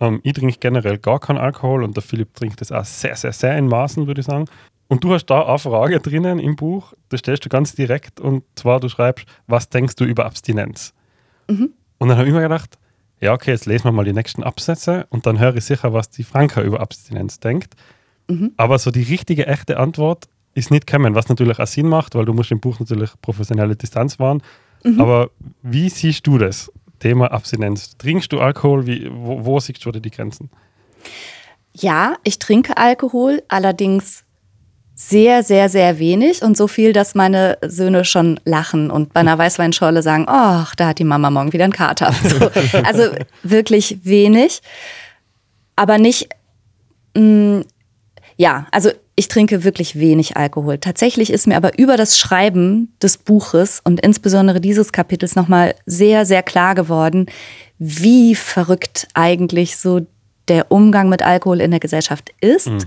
[0.00, 3.32] Ähm, ich trinke generell gar keinen Alkohol und der Philipp trinkt das auch sehr, sehr,
[3.32, 4.46] sehr in Maßen, würde ich sagen.
[4.88, 8.42] Und du hast da eine Frage drinnen im Buch, da stellst du ganz direkt und
[8.54, 10.94] zwar du schreibst, was denkst du über Abstinenz?
[11.48, 11.74] Mhm.
[11.98, 12.78] Und dann habe ich mir gedacht,
[13.20, 16.08] ja, okay, jetzt lesen wir mal die nächsten Absätze und dann höre ich sicher, was
[16.10, 17.74] die Franka über Abstinenz denkt.
[18.28, 18.52] Mhm.
[18.56, 22.24] Aber so die richtige, echte Antwort ist nicht kommen, was natürlich auch Sinn macht, weil
[22.24, 24.42] du musst im Buch natürlich professionelle Distanz wahren.
[24.84, 25.00] Mhm.
[25.00, 25.30] Aber
[25.62, 27.96] wie siehst du das Thema Abstinenz?
[27.96, 28.86] Trinkst du Alkohol?
[28.86, 30.50] Wie, wo, wo siehst du die Grenzen?
[31.72, 34.24] Ja, ich trinke Alkohol, allerdings
[35.00, 39.38] sehr, sehr, sehr wenig und so viel, dass meine Söhne schon lachen und bei einer
[39.38, 42.12] Weißweinschorle sagen, ach, da hat die Mama morgen wieder einen Kater.
[42.24, 42.50] So.
[42.82, 43.02] Also
[43.44, 44.60] wirklich wenig,
[45.76, 46.30] aber nicht
[47.14, 47.64] mh, mm,
[48.38, 50.78] ja, also ich trinke wirklich wenig Alkohol.
[50.78, 56.24] Tatsächlich ist mir aber über das Schreiben des Buches und insbesondere dieses Kapitels nochmal sehr,
[56.24, 57.26] sehr klar geworden,
[57.80, 60.06] wie verrückt eigentlich so
[60.46, 62.68] der Umgang mit Alkohol in der Gesellschaft ist.
[62.68, 62.84] Mhm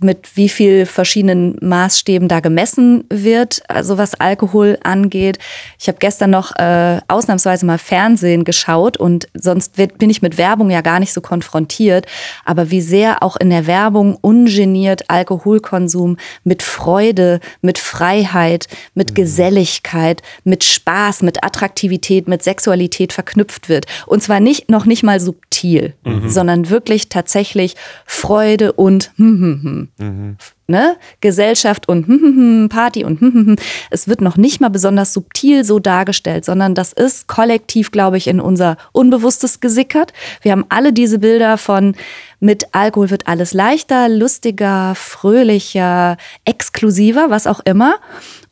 [0.00, 5.38] mit wie viel verschiedenen Maßstäben da gemessen wird, also was Alkohol angeht.
[5.78, 10.38] Ich habe gestern noch äh, ausnahmsweise mal Fernsehen geschaut und sonst wird, bin ich mit
[10.38, 12.06] Werbung ja gar nicht so konfrontiert.
[12.44, 19.14] Aber wie sehr auch in der Werbung ungeniert Alkoholkonsum mit Freude, mit Freiheit, mit mhm.
[19.14, 23.86] Geselligkeit, mit Spaß, mit Attraktivität, mit Sexualität verknüpft wird.
[24.06, 26.28] Und zwar nicht noch nicht mal subtil, mhm.
[26.28, 30.36] sondern wirklich tatsächlich Freude und hm, hm, mhm.
[30.66, 30.96] ne?
[31.20, 33.58] Gesellschaft und Party und
[33.90, 38.26] es wird noch nicht mal besonders subtil so dargestellt, sondern das ist kollektiv, glaube ich,
[38.26, 40.12] in unser Unbewusstes gesickert.
[40.42, 41.94] Wir haben alle diese Bilder von
[42.40, 47.96] mit Alkohol wird alles leichter, lustiger, fröhlicher, exklusiver, was auch immer.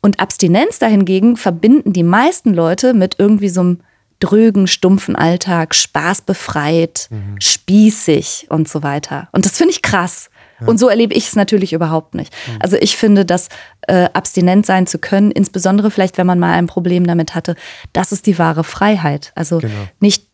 [0.01, 3.79] Und Abstinenz dahingegen verbinden die meisten Leute mit irgendwie so einem
[4.19, 7.39] drögen, stumpfen Alltag, spaßbefreit, mhm.
[7.39, 9.29] spießig und so weiter.
[9.31, 10.29] Und das finde ich krass.
[10.59, 10.67] Ja.
[10.67, 12.33] Und so erlebe ich es natürlich überhaupt nicht.
[12.47, 12.57] Mhm.
[12.59, 13.49] Also ich finde, dass
[13.87, 17.55] äh, abstinent sein zu können, insbesondere vielleicht, wenn man mal ein Problem damit hatte,
[17.93, 19.31] das ist die wahre Freiheit.
[19.35, 19.87] Also genau.
[19.99, 20.25] nicht,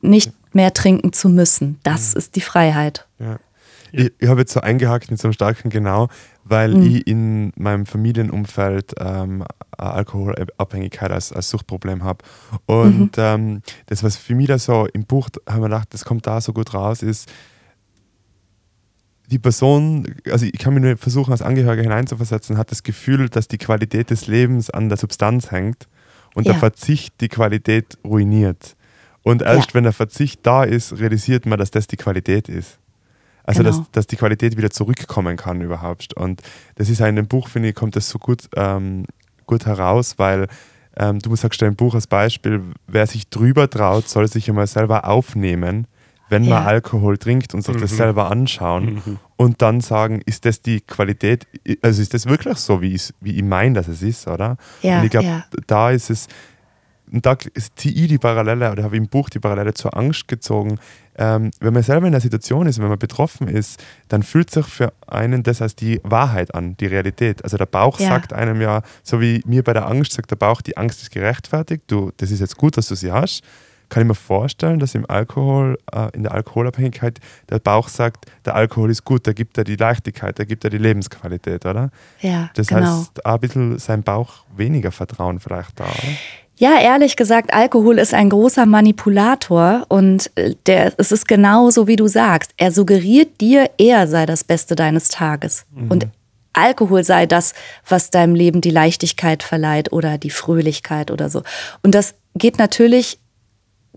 [0.00, 1.78] nicht mehr trinken zu müssen.
[1.84, 2.18] Das mhm.
[2.18, 3.06] ist die Freiheit.
[3.20, 3.38] Ja.
[3.96, 6.08] Ich, ich habe jetzt so eingehakt mit so einem starken Genau,
[6.44, 6.82] weil mhm.
[6.82, 9.44] ich in meinem Familienumfeld ähm,
[9.76, 12.24] Alkoholabhängigkeit als, als Suchtproblem habe.
[12.66, 13.22] Und mhm.
[13.22, 16.40] ähm, das, was für mich da so im Buch, haben wir gedacht, das kommt da
[16.40, 17.30] so gut raus, ist,
[19.30, 23.48] die Person, also ich kann mir nur versuchen, als Angehöriger hineinzuversetzen, hat das Gefühl, dass
[23.48, 25.88] die Qualität des Lebens an der Substanz hängt
[26.34, 26.52] und ja.
[26.52, 28.76] der Verzicht die Qualität ruiniert.
[29.22, 29.74] Und erst ja.
[29.74, 32.78] wenn der Verzicht da ist, realisiert man, dass das die Qualität ist.
[33.44, 33.76] Also, genau.
[33.76, 36.14] dass, dass die Qualität wieder zurückkommen kann überhaupt.
[36.14, 36.42] Und
[36.76, 39.04] das ist in dem Buch, finde ich, kommt das so gut, ähm,
[39.46, 40.48] gut heraus, weil
[40.96, 45.06] ähm, du sagst dein Buch als Beispiel, wer sich drüber traut, soll sich einmal selber
[45.06, 45.86] aufnehmen,
[46.28, 46.56] wenn ja.
[46.56, 47.80] man Alkohol trinkt und sich mhm.
[47.80, 49.18] das selber anschauen mhm.
[49.36, 51.46] und dann sagen, ist das die Qualität,
[51.82, 54.56] also ist das wirklich so, wie ich, wie ich meine, dass es ist, oder?
[54.82, 55.44] Ja, und ich glaube, ja.
[55.66, 56.28] da ist es,
[57.12, 57.36] und da
[57.76, 60.78] ziehe ich die Parallele oder habe im Buch die Parallele zur Angst gezogen.
[61.16, 64.66] Ähm, wenn man selber in der Situation ist, wenn man betroffen ist, dann fühlt sich
[64.66, 67.44] für einen das als die Wahrheit an, die Realität.
[67.44, 68.08] Also der Bauch ja.
[68.08, 71.10] sagt einem ja, so wie mir bei der Angst sagt der Bauch, die Angst ist
[71.10, 73.42] gerechtfertigt, du, das ist jetzt gut, dass du sie hast.
[73.90, 78.56] Kann ich mir vorstellen, dass im Alkohol, äh, in der Alkoholabhängigkeit der Bauch sagt, der
[78.56, 81.90] Alkohol ist gut, der gibt er die Leichtigkeit, der gibt er die Lebensqualität, oder?
[82.20, 82.80] Ja, das genau.
[82.80, 86.12] heißt, ein bisschen sein Bauch weniger Vertrauen vielleicht da, oder?
[86.56, 91.96] Ja, ehrlich gesagt, Alkohol ist ein großer Manipulator und äh, der, es ist genauso, wie
[91.96, 92.52] du sagst.
[92.56, 95.66] Er suggeriert dir, er sei das Beste deines Tages.
[95.74, 95.90] Mhm.
[95.90, 96.06] Und
[96.52, 97.54] Alkohol sei das,
[97.88, 101.42] was deinem Leben die Leichtigkeit verleiht oder die Fröhlichkeit oder so.
[101.82, 103.18] Und das geht natürlich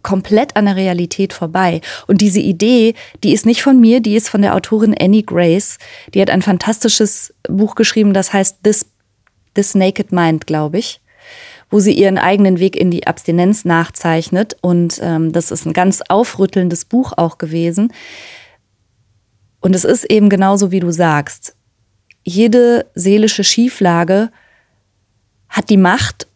[0.01, 1.81] komplett an der Realität vorbei.
[2.07, 5.77] Und diese Idee, die ist nicht von mir, die ist von der Autorin Annie Grace.
[6.15, 8.87] Die hat ein fantastisches Buch geschrieben, das heißt This,
[9.53, 11.01] This Naked Mind, glaube ich
[11.69, 14.55] wo sie ihren eigenen Weg in die Abstinenz nachzeichnet.
[14.61, 17.91] Und ähm, das ist ein ganz aufrüttelndes Buch auch gewesen.
[19.59, 21.55] Und es ist eben genauso, wie du sagst.
[22.23, 24.31] Jede seelische Schieflage
[25.49, 26.27] hat die Macht,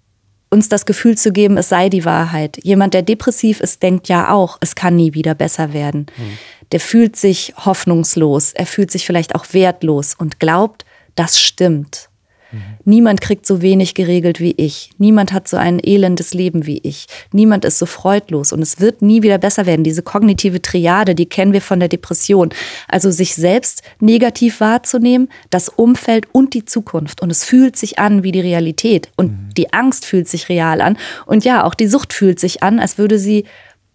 [0.49, 2.59] uns das Gefühl zu geben, es sei die Wahrheit.
[2.63, 6.07] Jemand, der depressiv ist, denkt ja auch, es kann nie wieder besser werden.
[6.17, 6.38] Mhm.
[6.73, 12.11] Der fühlt sich hoffnungslos, er fühlt sich vielleicht auch wertlos und glaubt, das stimmt.
[12.52, 12.62] Mhm.
[12.86, 14.91] Niemand kriegt so wenig geregelt wie ich.
[14.97, 17.08] Niemand hat so ein elendes Leben wie ich.
[17.32, 19.84] Niemand ist so freudlos und es wird nie wieder besser werden.
[19.84, 22.49] Diese kognitive Triade, die kennen wir von der Depression.
[22.88, 27.22] Also sich selbst negativ wahrzunehmen, das Umfeld und die Zukunft.
[27.22, 29.10] Und es fühlt sich an wie die Realität.
[29.16, 29.54] Und mhm.
[29.56, 30.97] die Angst fühlt sich real an.
[31.26, 33.45] Und ja, auch die Sucht fühlt sich an, als würde sie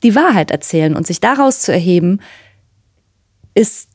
[0.03, 0.97] die Wahrheit erzählen.
[0.97, 2.21] Und sich daraus zu erheben,
[3.55, 3.89] ist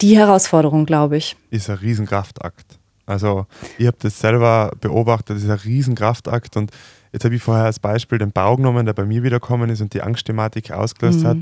[0.00, 1.36] die Herausforderung, glaube ich.
[1.50, 2.78] Ist ein Riesenkraftakt.
[3.06, 3.46] Also
[3.78, 6.70] ich habe das selber beobachtet, das ist ein Riesenkraftakt und
[7.12, 9.92] jetzt habe ich vorher als Beispiel den Bau genommen, der bei mir wiederkommen ist und
[9.94, 11.26] die Angstthematik ausgelöst mhm.
[11.26, 11.36] hat.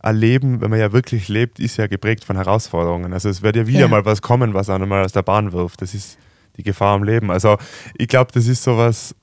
[0.00, 3.12] Ein Leben, wenn man ja wirklich lebt, ist ja geprägt von Herausforderungen.
[3.12, 3.88] Also es wird ja wieder ja.
[3.88, 5.82] mal was kommen, was einen mal aus der Bahn wirft.
[5.82, 6.18] Das ist
[6.56, 7.30] die Gefahr am Leben.
[7.30, 7.56] Also
[7.96, 9.14] ich glaube, das ist sowas,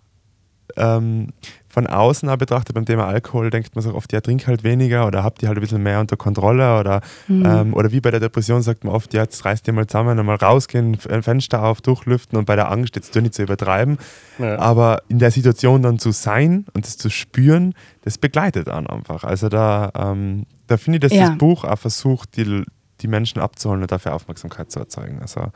[0.76, 1.30] ähm,
[1.74, 5.08] von außen auch betrachtet beim Thema Alkohol denkt man sich oft, ja, trink halt weniger
[5.08, 7.44] oder habt ihr halt ein bisschen mehr unter Kontrolle oder, mhm.
[7.44, 10.20] ähm, oder wie bei der Depression sagt man oft, ja, jetzt reißt ihr mal zusammen,
[10.20, 13.98] einmal rausgehen, Fenster auf, durchlüften und bei der Angst jetzt nicht zu übertreiben.
[14.38, 14.60] Ja.
[14.60, 19.24] Aber in der Situation dann zu sein und das zu spüren, das begleitet einen einfach.
[19.24, 21.30] Also da, ähm, da finde ich, dass ja.
[21.30, 22.66] das Buch auch versucht, die,
[23.02, 25.22] die Menschen abzuholen und dafür Aufmerksamkeit zu erzeugen.
[25.22, 25.48] Also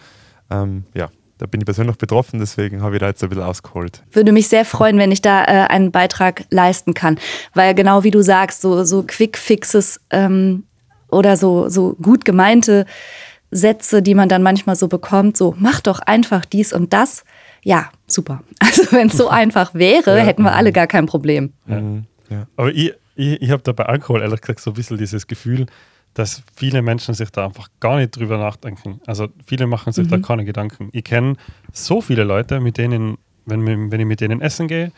[0.50, 4.04] ähm, ja, da bin ich persönlich betroffen, deswegen habe ich da jetzt ein bisschen ausgeholt.
[4.12, 7.20] Würde mich sehr freuen, wenn ich da äh, einen Beitrag leisten kann.
[7.54, 10.64] Weil genau wie du sagst, so, so Quick-Fixes ähm,
[11.10, 12.86] oder so, so gut gemeinte
[13.52, 17.24] Sätze, die man dann manchmal so bekommt, so mach doch einfach dies und das.
[17.64, 18.44] Ja, super.
[18.60, 20.24] Also wenn es so einfach wäre, ja.
[20.24, 21.54] hätten wir alle gar kein Problem.
[21.68, 21.82] Ja.
[22.30, 22.48] Ja.
[22.56, 25.68] Aber ich, ich, ich habe da bei Alkohol ehrlich gesagt so ein bisschen dieses Gefühl,
[26.18, 29.00] dass viele Menschen sich da einfach gar nicht drüber nachdenken.
[29.06, 30.10] Also viele machen sich mhm.
[30.10, 30.90] da keine Gedanken.
[30.92, 31.36] Ich kenne
[31.72, 34.92] so viele Leute, mit denen, wenn, wenn ich mit denen essen gehe,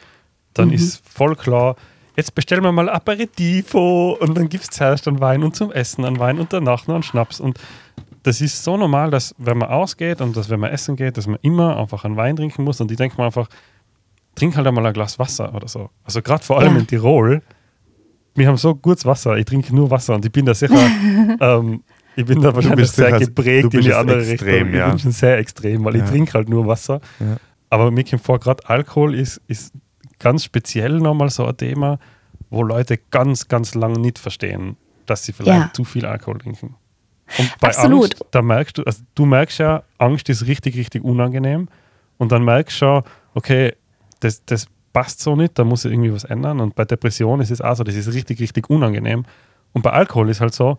[0.53, 0.75] dann mhm.
[0.75, 1.75] ist voll klar,
[2.15, 6.05] jetzt bestellen wir mal Aperitivo und dann gibt es zuerst einen Wein und zum Essen
[6.05, 7.41] einen Wein und danach noch einen Schnaps.
[7.41, 7.59] Und
[8.23, 11.27] das ist so normal, dass wenn man ausgeht und dass wenn man essen geht, dass
[11.27, 12.79] man immer einfach einen Wein trinken muss.
[12.79, 13.49] Und ich denke mir einfach,
[14.35, 15.89] trink halt einmal ein Glas Wasser oder so.
[16.05, 16.79] Also gerade vor allem ja.
[16.79, 17.41] in Tirol,
[18.35, 20.75] wir haben so gutes Wasser, ich trinke nur Wasser und ich bin da sicher,
[21.39, 21.83] ähm,
[22.15, 24.73] ich bin da wahrscheinlich sehr sicher, geprägt in die andere extrem, Richtung.
[24.73, 24.87] Ja.
[24.87, 26.03] Ich bin schon sehr extrem, weil ja.
[26.03, 27.01] ich trinke halt nur Wasser.
[27.19, 27.37] Ja.
[27.69, 29.73] Aber mir kommt vor, gerade Alkohol ist, ist
[30.17, 31.99] ganz speziell nochmal so ein Thema,
[32.49, 34.75] wo Leute ganz, ganz lange nicht verstehen,
[35.05, 35.73] dass sie vielleicht ja.
[35.73, 36.75] zu viel Alkohol trinken.
[37.37, 38.15] Und bei Absolut.
[38.15, 41.67] Angst, da merkst du, also du merkst ja, Angst ist richtig, richtig unangenehm.
[42.17, 43.03] Und dann merkst du schon,
[43.33, 43.75] okay,
[44.19, 46.59] das, das passt so nicht, da muss ich irgendwie was ändern.
[46.59, 49.25] Und bei Depression ist es auch so, das ist richtig, richtig unangenehm.
[49.73, 50.77] Und bei Alkohol ist halt so,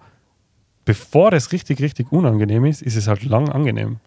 [0.85, 3.99] bevor es richtig, richtig unangenehm ist, ist es halt lang angenehm.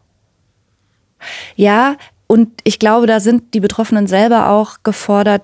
[1.56, 1.96] Ja,
[2.28, 5.44] und ich glaube, da sind die Betroffenen selber auch gefordert,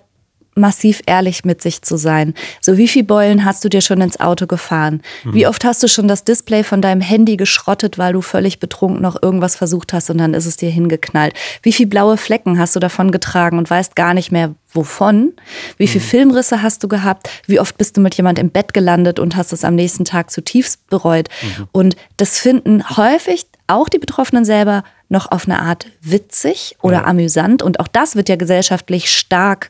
[0.60, 2.34] massiv ehrlich mit sich zu sein.
[2.62, 5.02] So wie viel Beulen hast du dir schon ins Auto gefahren?
[5.24, 5.34] Mhm.
[5.34, 9.02] Wie oft hast du schon das Display von deinem Handy geschrottet, weil du völlig betrunken
[9.02, 11.34] noch irgendwas versucht hast und dann ist es dir hingeknallt?
[11.64, 15.34] Wie viel blaue Flecken hast du davon getragen und weißt gar nicht mehr wovon?
[15.78, 16.06] Wie viel mhm.
[16.06, 17.30] Filmrisse hast du gehabt?
[17.48, 20.30] Wie oft bist du mit jemand im Bett gelandet und hast es am nächsten Tag
[20.30, 21.30] zutiefst bereut?
[21.42, 21.68] Mhm.
[21.72, 27.04] Und das finden häufig auch die Betroffenen selber noch auf eine Art witzig oder ja.
[27.06, 29.70] amüsant und auch das wird ja gesellschaftlich stark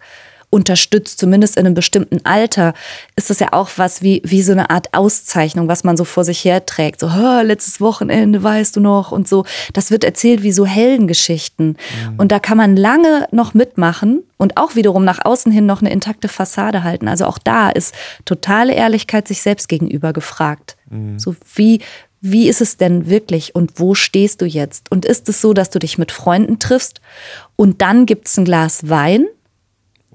[0.49, 2.73] unterstützt, zumindest in einem bestimmten Alter,
[3.15, 6.23] ist das ja auch was wie, wie so eine Art Auszeichnung, was man so vor
[6.23, 6.99] sich her trägt.
[6.99, 7.09] So,
[7.43, 9.45] letztes Wochenende, weißt du noch, und so.
[9.73, 11.67] Das wird erzählt wie so Heldengeschichten.
[11.67, 12.15] Mhm.
[12.17, 15.91] Und da kann man lange noch mitmachen und auch wiederum nach außen hin noch eine
[15.91, 17.07] intakte Fassade halten.
[17.07, 17.93] Also auch da ist
[18.25, 20.77] totale Ehrlichkeit sich selbst gegenüber gefragt.
[20.89, 21.19] Mhm.
[21.19, 21.81] So wie,
[22.21, 24.91] wie ist es denn wirklich und wo stehst du jetzt?
[24.91, 27.01] Und ist es so, dass du dich mit Freunden triffst
[27.55, 29.27] und dann gibt es ein Glas Wein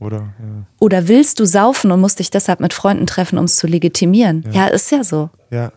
[0.04, 0.66] oder, ja.
[0.80, 4.44] Oder willst du saufen und musst dich deshalb mit Freunden treffen, um es zu legitimieren?
[4.46, 4.52] Ja.
[4.52, 5.30] ja, ist ja so.
[5.50, 5.72] Ja.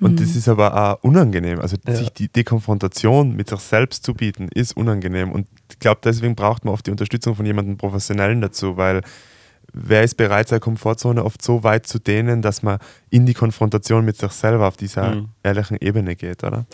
[0.00, 0.16] Und mhm.
[0.16, 1.60] das ist aber auch unangenehm.
[1.60, 1.94] Also ja.
[1.94, 5.32] sich die Dekonfrontation mit sich selbst zu bieten, ist unangenehm.
[5.32, 9.02] Und ich glaube, deswegen braucht man oft die Unterstützung von jemandem Professionellen dazu, weil
[9.76, 12.78] wer ist bereit, seine Komfortzone oft so weit zu dehnen, dass man
[13.10, 15.28] in die Konfrontation mit sich selber auf dieser mhm.
[15.42, 16.66] ehrlichen Ebene geht, oder?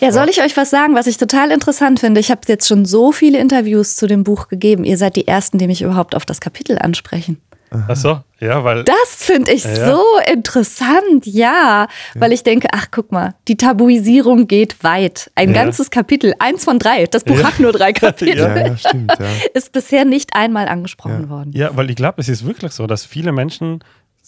[0.00, 2.20] ja, soll ich euch was sagen, was ich total interessant finde?
[2.20, 4.84] Ich habe jetzt schon so viele Interviews zu dem Buch gegeben.
[4.84, 7.40] Ihr seid die Ersten, die mich überhaupt auf das Kapitel ansprechen.
[7.88, 8.84] Ach so, ja, weil.
[8.84, 9.86] Das finde ich ja.
[9.86, 11.88] so interessant, ja.
[12.14, 15.30] Weil ich denke, ach, guck mal, die Tabuisierung geht weit.
[15.34, 15.62] Ein ja.
[15.62, 17.06] ganzes Kapitel, eins von drei.
[17.06, 17.44] Das Buch ja.
[17.44, 18.36] hat nur drei Kapitel.
[18.36, 19.12] Ja, stimmt,
[19.54, 21.52] Ist bisher nicht einmal angesprochen worden.
[21.54, 23.82] Ja, weil ich glaube, es ist wirklich so, dass viele Menschen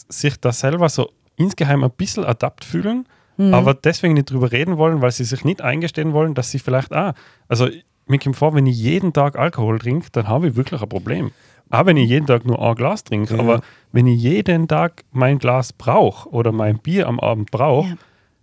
[0.08, 3.54] sich da selber so insgeheim ein bisschen adapt fühlen, mhm.
[3.54, 6.92] aber deswegen nicht drüber reden wollen, weil sie sich nicht eingestehen wollen, dass sie vielleicht,
[6.92, 7.14] ah,
[7.48, 7.68] also
[8.06, 11.32] mir kommt vor, wenn ich jeden Tag Alkohol trinke, dann habe ich wirklich ein Problem.
[11.70, 13.40] Auch wenn ich jeden Tag nur ein Glas trinke, ja.
[13.40, 13.60] aber
[13.92, 17.96] wenn ich jeden Tag mein Glas brauche oder mein Bier am Abend brauche, ja.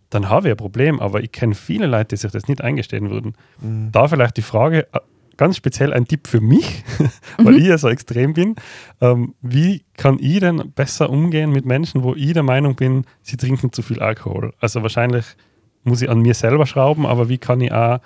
[0.10, 1.00] dann habe ich ein Problem.
[1.00, 3.36] Aber ich kenne viele Leute, die sich das nicht eingestehen würden.
[3.62, 3.90] Mhm.
[3.92, 5.00] Da vielleicht die Frage, äh,
[5.38, 6.84] ganz speziell ein Tipp für mich,
[7.38, 7.60] weil mhm.
[7.60, 8.56] ich ja so extrem bin.
[9.00, 13.38] Ähm, wie kann ich denn besser umgehen mit Menschen, wo ich der Meinung bin, sie
[13.38, 14.54] trinken zu viel Alkohol?
[14.60, 15.26] Also wahrscheinlich
[15.84, 18.00] muss ich an mir selber schrauben, aber wie kann ich auch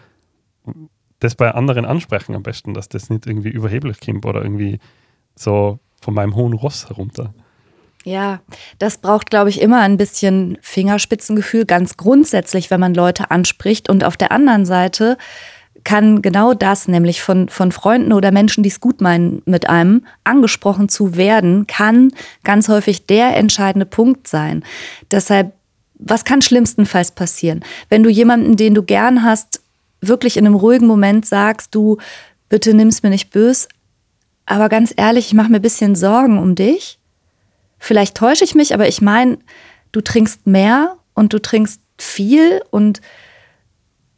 [1.19, 4.79] das bei anderen ansprechen am besten, dass das nicht irgendwie überheblich kommt oder irgendwie
[5.39, 7.33] so von meinem hohen Ross herunter.
[8.03, 8.39] Ja,
[8.79, 13.89] das braucht, glaube ich, immer ein bisschen Fingerspitzengefühl, ganz grundsätzlich, wenn man Leute anspricht.
[13.89, 15.17] Und auf der anderen Seite
[15.83, 20.05] kann genau das, nämlich von, von Freunden oder Menschen, die es gut meinen mit einem,
[20.23, 22.11] angesprochen zu werden, kann
[22.43, 24.63] ganz häufig der entscheidende Punkt sein.
[25.11, 25.53] Deshalb,
[25.95, 27.63] was kann schlimmstenfalls passieren?
[27.89, 29.61] Wenn du jemanden, den du gern hast,
[30.01, 31.97] wirklich in einem ruhigen Moment sagst, du,
[32.49, 33.67] bitte nimm's mir nicht böse,
[34.47, 36.99] aber ganz ehrlich, ich mache mir ein bisschen Sorgen um dich.
[37.77, 39.37] Vielleicht täusche ich mich, aber ich meine,
[39.91, 43.01] du trinkst mehr und du trinkst viel und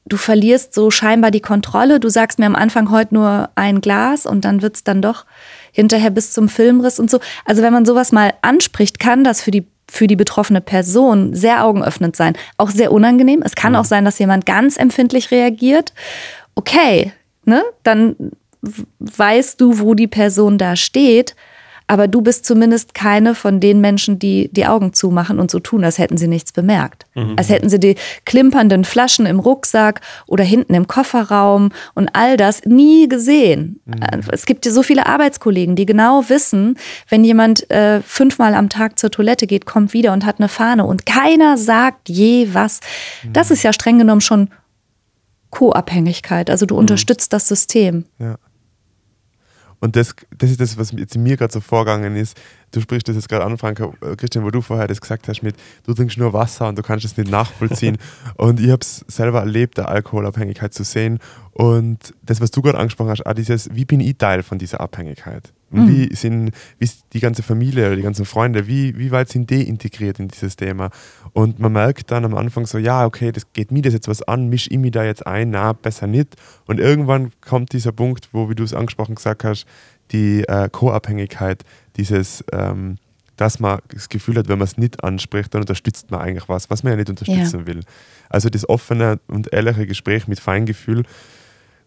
[0.06, 2.00] du verlierst so scheinbar die Kontrolle.
[2.00, 5.26] Du sagst mir am Anfang heute nur ein Glas und dann wird es dann doch
[5.72, 7.20] hinterher bis zum Filmriss und so.
[7.46, 11.66] Also wenn man sowas mal anspricht, kann das für die für die betroffene Person sehr
[11.66, 12.34] augenöffnend sein.
[12.58, 13.42] Auch sehr unangenehm.
[13.44, 15.94] Es kann auch sein, dass jemand ganz empfindlich reagiert.
[16.54, 17.12] Okay,
[17.46, 17.64] ne?
[17.82, 18.16] Dann
[19.00, 21.36] weißt du, wo die Person da steht,
[21.90, 25.84] aber du bist zumindest keine von den Menschen, die die Augen zumachen und so tun,
[25.84, 27.08] als hätten sie nichts bemerkt.
[27.16, 27.34] Mhm.
[27.36, 27.96] Als hätten sie die
[28.26, 33.82] klimpernden Flaschen im Rucksack oder hinten im Kofferraum und all das nie gesehen.
[33.86, 34.22] Mhm.
[34.32, 36.78] Es gibt ja so viele Arbeitskollegen, die genau wissen,
[37.10, 40.86] wenn jemand äh, fünfmal am Tag zur Toilette geht, kommt wieder und hat eine Fahne
[40.86, 42.82] und keiner sagt je was.
[43.24, 43.34] Mhm.
[43.34, 44.50] Das ist ja streng genommen schon
[45.50, 46.52] Co-Abhängigkeit.
[46.52, 46.82] Also du mhm.
[46.82, 48.06] unterstützt das System.
[48.20, 48.36] Ja.
[49.80, 52.40] Und das, das ist das, was jetzt in mir gerade so vorgegangen ist.
[52.72, 55.42] Du sprichst das jetzt gerade an, Frank, äh, Christian, wo du vorher das gesagt hast
[55.42, 55.56] mit,
[55.86, 57.98] du trinkst nur Wasser und du kannst es nicht nachvollziehen.
[58.36, 61.20] und ich habe es selber erlebt, der Alkoholabhängigkeit zu sehen.
[61.54, 64.82] Und das, was du gerade angesprochen hast, auch dieses, wie bin ich Teil von dieser
[64.82, 65.54] Abhängigkeit?
[65.72, 65.88] Mhm.
[65.88, 69.50] Wie sind wie ist die ganze Familie oder die ganzen Freunde, wie, wie weit sind
[69.50, 70.90] die integriert in dieses Thema?
[71.34, 74.22] Und man merkt dann am Anfang so, ja, okay, das geht mir das jetzt was
[74.24, 76.36] an, misch ich mich da jetzt ein, na, besser nicht.
[76.66, 79.66] Und irgendwann kommt dieser Punkt, wo, wie du es angesprochen gesagt hast,
[80.12, 81.64] die äh, Co-Abhängigkeit,
[81.98, 82.98] dieses, ähm,
[83.38, 86.70] dass man das Gefühl hat, wenn man es nicht anspricht, dann unterstützt man eigentlich was,
[86.70, 87.68] was man ja nicht unterstützen ja.
[87.68, 87.82] will.
[88.28, 91.04] Also das offene und ehrliche Gespräch mit Feingefühl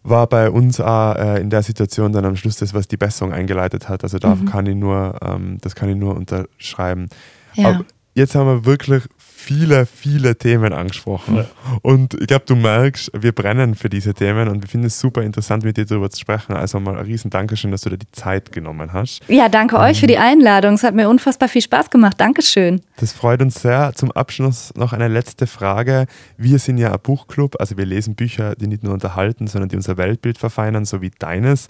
[0.03, 3.33] war bei uns auch äh, in der Situation dann am Schluss das, was die Besserung
[3.33, 4.03] eingeleitet hat.
[4.03, 4.45] Also da mhm.
[4.45, 7.07] kann ich nur, ähm, das kann ich nur unterschreiben.
[7.53, 7.69] Ja.
[7.69, 11.37] Aber jetzt haben wir wirklich viele, viele Themen angesprochen.
[11.37, 11.45] Ja.
[11.81, 15.21] Und ich glaube, du merkst, wir brennen für diese Themen und wir finden es super
[15.21, 16.53] interessant, mit dir darüber zu sprechen.
[16.53, 19.21] Also mal ein riesen Dankeschön, dass du dir die Zeit genommen hast.
[19.27, 20.75] Ja, danke ähm, euch für die Einladung.
[20.75, 22.19] Es hat mir unfassbar viel Spaß gemacht.
[22.19, 22.81] Dankeschön.
[22.97, 23.91] Das freut uns sehr.
[23.95, 26.05] Zum Abschluss noch eine letzte Frage.
[26.37, 29.75] Wir sind ja ein Buchclub, also wir lesen Bücher, die nicht nur unterhalten, sondern die
[29.75, 31.67] unser Weltbild verfeinern, so wie deines.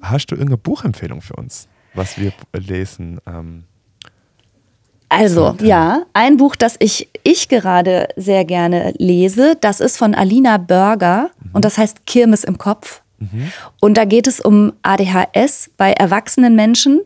[0.00, 3.18] Hast du irgendeine Buchempfehlung für uns, was wir lesen?
[3.26, 3.64] Ähm
[5.08, 10.58] also, ja, ein Buch, das ich, ich gerade sehr gerne lese, das ist von Alina
[10.58, 11.50] Burger mhm.
[11.54, 13.02] und das heißt Kirmes im Kopf.
[13.18, 13.52] Mhm.
[13.80, 17.00] Und da geht es um ADHS bei erwachsenen Menschen.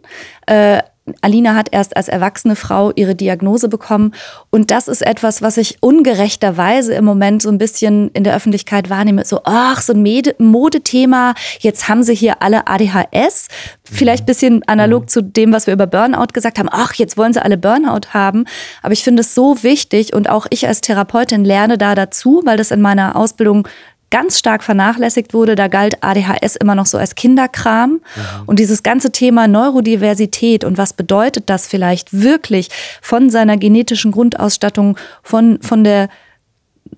[0.47, 0.83] Äh,
[1.21, 4.15] Alina hat erst als erwachsene Frau ihre Diagnose bekommen.
[4.51, 8.89] Und das ist etwas, was ich ungerechterweise im Moment so ein bisschen in der Öffentlichkeit
[8.89, 9.25] wahrnehme.
[9.25, 11.35] So, ach, so ein Modethema.
[11.59, 13.49] Jetzt haben sie hier alle ADHS.
[13.83, 16.69] Vielleicht ein bisschen analog zu dem, was wir über Burnout gesagt haben.
[16.71, 18.45] Ach, jetzt wollen sie alle Burnout haben.
[18.83, 22.57] Aber ich finde es so wichtig und auch ich als Therapeutin lerne da dazu, weil
[22.57, 23.67] das in meiner Ausbildung
[24.13, 25.57] ganz stark vernachlässigt wurde.
[25.57, 27.91] Da galt ADHS immer noch so als Kinderkram.
[27.91, 28.01] Mhm.
[28.47, 32.69] Und dieses ganze Thema Neurodiversität und was bedeutet das vielleicht wirklich
[33.01, 36.09] von seiner genetischen Grundausstattung, von, von der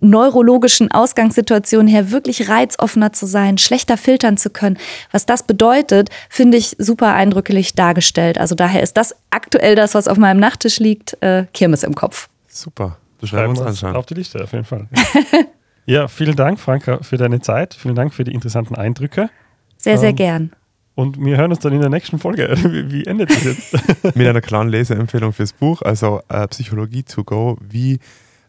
[0.00, 4.76] neurologischen Ausgangssituation her wirklich reizoffener zu sein, schlechter filtern zu können.
[5.12, 8.38] Was das bedeutet, finde ich super eindrücklich dargestellt.
[8.38, 12.28] Also daher ist das aktuell das, was auf meinem Nachttisch liegt, äh, Kirmes im Kopf.
[12.48, 12.98] Super.
[13.20, 13.96] Du schreibst uns anschauen.
[13.96, 14.88] Auf die Liste, auf jeden Fall.
[14.92, 15.38] Ja,
[16.09, 17.74] vielen Dank, Franka, für deine Zeit.
[17.74, 19.30] Vielen Dank für die interessanten Eindrücke.
[19.76, 20.53] Sehr, sehr ähm, gern.
[20.95, 22.55] Und wir hören uns dann in der nächsten Folge.
[22.64, 23.74] Wie, wie endet das jetzt?
[24.16, 27.99] Mit einer klaren Leseempfehlung fürs Buch, also äh, Psychologie to go, wie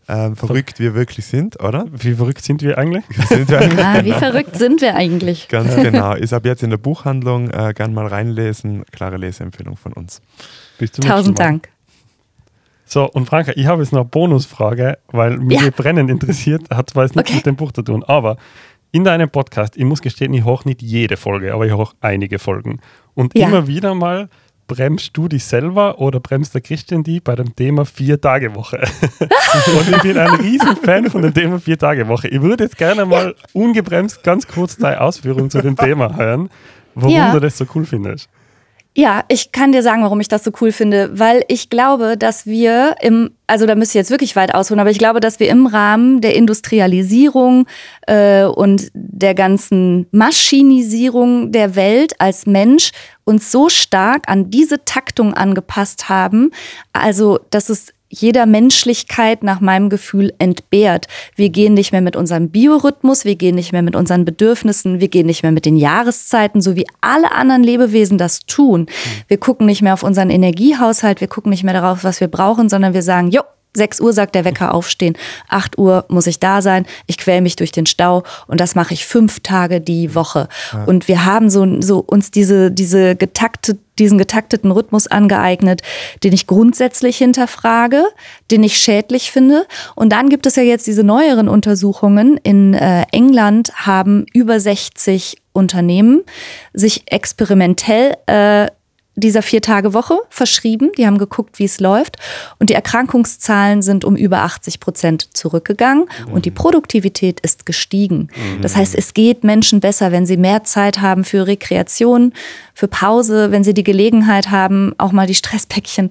[0.08, 1.86] äh, verrückt wir wirklich sind, oder?
[1.92, 3.04] Wie verrückt sind wir eigentlich?
[3.28, 3.86] Sind wir eigentlich?
[3.86, 5.48] Ah, wie verrückt sind wir eigentlich?
[5.48, 6.14] Ganz genau.
[6.14, 7.50] Ist ab jetzt in der Buchhandlung.
[7.50, 8.86] Äh, gern mal reinlesen.
[8.92, 10.22] Klare Leseempfehlung von uns.
[10.78, 11.70] Bis zum Tausend Dank.
[12.86, 15.70] So, und Franka, ich habe jetzt noch eine Bonusfrage, weil mich ja.
[15.76, 17.38] brennend interessiert, hat zwar jetzt nichts okay.
[17.38, 18.38] mit dem Buch zu tun, aber
[18.92, 22.40] in deinem Podcast, ich muss gestehen, ich hoch nicht jede Folge, aber ich hoch einige
[22.40, 22.80] Folgen.
[23.14, 23.48] Und ja.
[23.48, 24.30] immer wieder mal
[24.68, 28.78] bremst du dich selber oder bremst der Christian die bei dem Thema Vier-Tage-Woche?
[29.20, 32.28] und ich bin ein riesen Fan von dem Thema Vier-Tage-Woche.
[32.30, 36.50] Ich würde jetzt gerne mal ungebremst ganz kurz deine Ausführungen zu dem Thema hören,
[36.94, 37.34] warum ja.
[37.34, 38.30] du das so cool findest.
[38.98, 42.46] Ja, ich kann dir sagen, warum ich das so cool finde, weil ich glaube, dass
[42.46, 45.50] wir im, also da müsste ich jetzt wirklich weit ausholen, aber ich glaube, dass wir
[45.50, 47.68] im Rahmen der Industrialisierung
[48.08, 52.92] äh, und der ganzen Maschinisierung der Welt als Mensch
[53.26, 56.52] uns so stark an diese Taktung angepasst haben,
[56.94, 61.08] also dass es jeder Menschlichkeit nach meinem Gefühl entbehrt.
[61.36, 65.08] Wir gehen nicht mehr mit unserem Biorhythmus, wir gehen nicht mehr mit unseren Bedürfnissen, wir
[65.08, 68.88] gehen nicht mehr mit den Jahreszeiten, so wie alle anderen Lebewesen das tun.
[69.28, 72.70] Wir gucken nicht mehr auf unseren Energiehaushalt, wir gucken nicht mehr darauf, was wir brauchen,
[72.70, 73.42] sondern wir sagen, jo,
[73.76, 75.16] 6 Uhr sagt der Wecker aufstehen,
[75.50, 78.94] 8 Uhr muss ich da sein, ich quäl mich durch den Stau und das mache
[78.94, 80.48] ich fünf Tage die Woche.
[80.74, 80.86] Ja.
[80.86, 85.82] Und wir haben so, so uns diese, diese getaktet, diesen getakteten Rhythmus angeeignet,
[86.24, 88.04] den ich grundsätzlich hinterfrage,
[88.52, 89.66] den ich schädlich finde.
[89.96, 92.38] Und dann gibt es ja jetzt diese neueren Untersuchungen.
[92.44, 96.24] In äh, England haben über 60 Unternehmen
[96.74, 98.68] sich experimentell äh,
[99.16, 100.92] dieser Vier-Tage-Woche verschrieben.
[100.98, 102.18] Die haben geguckt, wie es läuft.
[102.60, 106.34] Und die Erkrankungszahlen sind um über 80 Prozent zurückgegangen mhm.
[106.34, 108.30] und die Produktivität ist gestiegen.
[108.36, 108.62] Mhm.
[108.62, 112.34] Das heißt, es geht Menschen besser, wenn sie mehr Zeit haben für Rekreation,
[112.74, 116.10] für Pause, wenn sie die Gelegenheit haben, auch mal die Stresspäckchen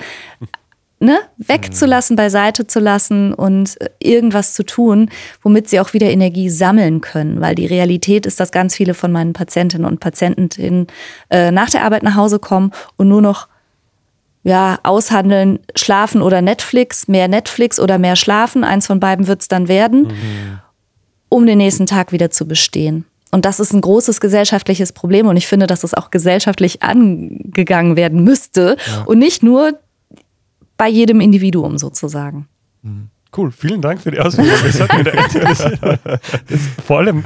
[1.04, 5.10] ne, wegzulassen, beiseite zu lassen und äh, irgendwas zu tun,
[5.42, 7.40] womit sie auch wieder Energie sammeln können.
[7.40, 10.86] Weil die Realität ist, dass ganz viele von meinen Patientinnen und Patienten
[11.30, 13.48] äh, nach der Arbeit nach Hause kommen und nur noch
[14.42, 19.48] ja, aushandeln, schlafen oder Netflix, mehr Netflix oder mehr schlafen, eins von beiden wird es
[19.48, 20.58] dann werden, mhm.
[21.30, 23.06] um den nächsten Tag wieder zu bestehen.
[23.32, 27.96] und das ist ein großes gesellschaftliches Problem und ich finde, dass es auch gesellschaftlich angegangen
[27.96, 29.02] werden müsste ja.
[29.06, 29.78] und nicht nur
[30.76, 32.48] bei jedem Individuum sozusagen.
[32.82, 33.08] Mhm.
[33.36, 34.50] Cool, vielen Dank für die Ausführung.
[34.62, 35.80] Das hat mich echt interessiert.
[36.48, 37.24] Das, vor allem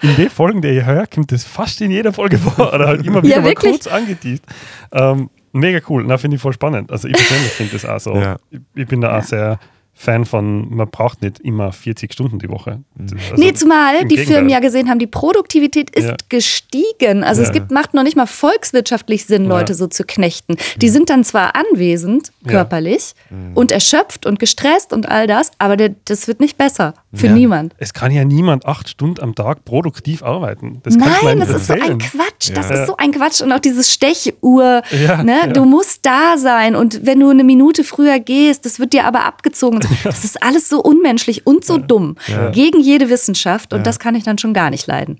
[0.00, 3.06] in den Folgen, die ihr hört, kommt das fast in jeder Folge vor oder halt
[3.06, 4.44] immer wieder ja, mal kurz angeteased.
[4.92, 6.90] Ähm, mega cool, na finde ich voll spannend.
[6.90, 8.14] Also ich persönlich finde das auch so.
[8.14, 8.36] Ja.
[8.50, 9.58] Ich, ich, bin da auch sehr
[9.94, 12.80] Fan von, man braucht nicht immer 40 Stunden die Woche.
[12.96, 13.08] Mhm.
[13.30, 16.16] Also nee, zumal die Firmen ja gesehen haben, die Produktivität ist ja.
[16.28, 17.22] gestiegen.
[17.22, 17.48] Also ja.
[17.48, 20.56] es gibt, macht noch nicht mal volkswirtschaftlich Sinn, Leute so zu knechten.
[20.76, 23.52] Die sind dann zwar anwesend, körperlich, mhm.
[23.54, 26.94] und erschöpft und gestresst und all das, aber der, das wird nicht besser.
[27.14, 27.74] Für niemand.
[27.78, 30.80] Es kann ja niemand acht Stunden am Tag produktiv arbeiten.
[30.82, 32.50] Das Nein, das ist so ein Quatsch.
[32.54, 33.42] Das ist so ein Quatsch.
[33.42, 34.82] Und auch dieses Stechuhr.
[35.22, 35.52] Ne?
[35.52, 36.74] Du musst da sein.
[36.74, 39.80] Und wenn du eine Minute früher gehst, das wird dir aber abgezogen.
[40.04, 42.16] Das ist alles so unmenschlich und so dumm.
[42.52, 43.74] Gegen jede Wissenschaft.
[43.74, 45.18] Und das kann ich dann schon gar nicht leiden.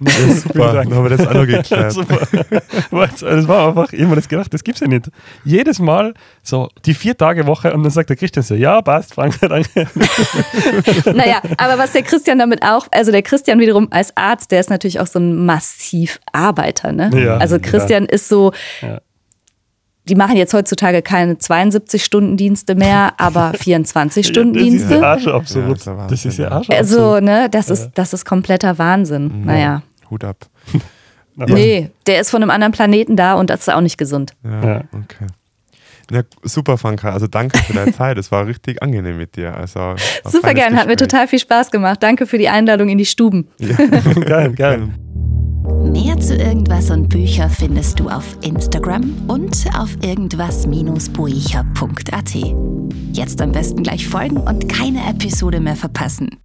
[0.00, 1.94] Ja, super, dann haben wir das auch noch geklärt.
[2.90, 5.10] das war einfach immer das gedacht, das gibt's ja nicht.
[5.44, 9.12] Jedes Mal so die vier Tage Woche und dann sagt der Christian so, ja, passt,
[9.16, 9.88] danke, danke.
[11.14, 14.70] naja, aber was der Christian damit auch, also der Christian wiederum als Arzt, der ist
[14.70, 17.10] natürlich auch so ein massiv Arbeiter, ne?
[17.14, 18.10] Ja, also Christian ja.
[18.10, 19.00] ist so, ja
[20.10, 25.00] die machen jetzt heutzutage keine 72-Stunden-Dienste mehr, aber 24-Stunden-Dienste.
[25.00, 25.86] Das ist ja absolut.
[25.86, 29.40] Ja, das ist ja Arsch Also, ne, das ist, das ist kompletter Wahnsinn.
[29.40, 29.44] Mhm.
[29.44, 29.82] Naja.
[30.10, 30.46] Hut ab.
[31.36, 34.32] nee, der ist von einem anderen Planeten da und das ist auch nicht gesund.
[34.44, 35.26] Ja, okay.
[36.10, 37.12] Ja, super, Franka.
[37.12, 38.18] Also danke für deine Zeit.
[38.18, 39.56] Es war richtig angenehm mit dir.
[39.56, 39.94] Also,
[40.24, 42.02] super gern, hat mir total viel Spaß gemacht.
[42.02, 43.46] Danke für die Einladung in die Stuben.
[43.58, 43.76] Ja.
[44.26, 44.88] geil, geil.
[45.84, 52.34] Mehr zu irgendwas und Bücher findest du auf Instagram und auf irgendwas-buecher.at.
[53.12, 56.40] Jetzt am besten gleich folgen und keine Episode mehr verpassen.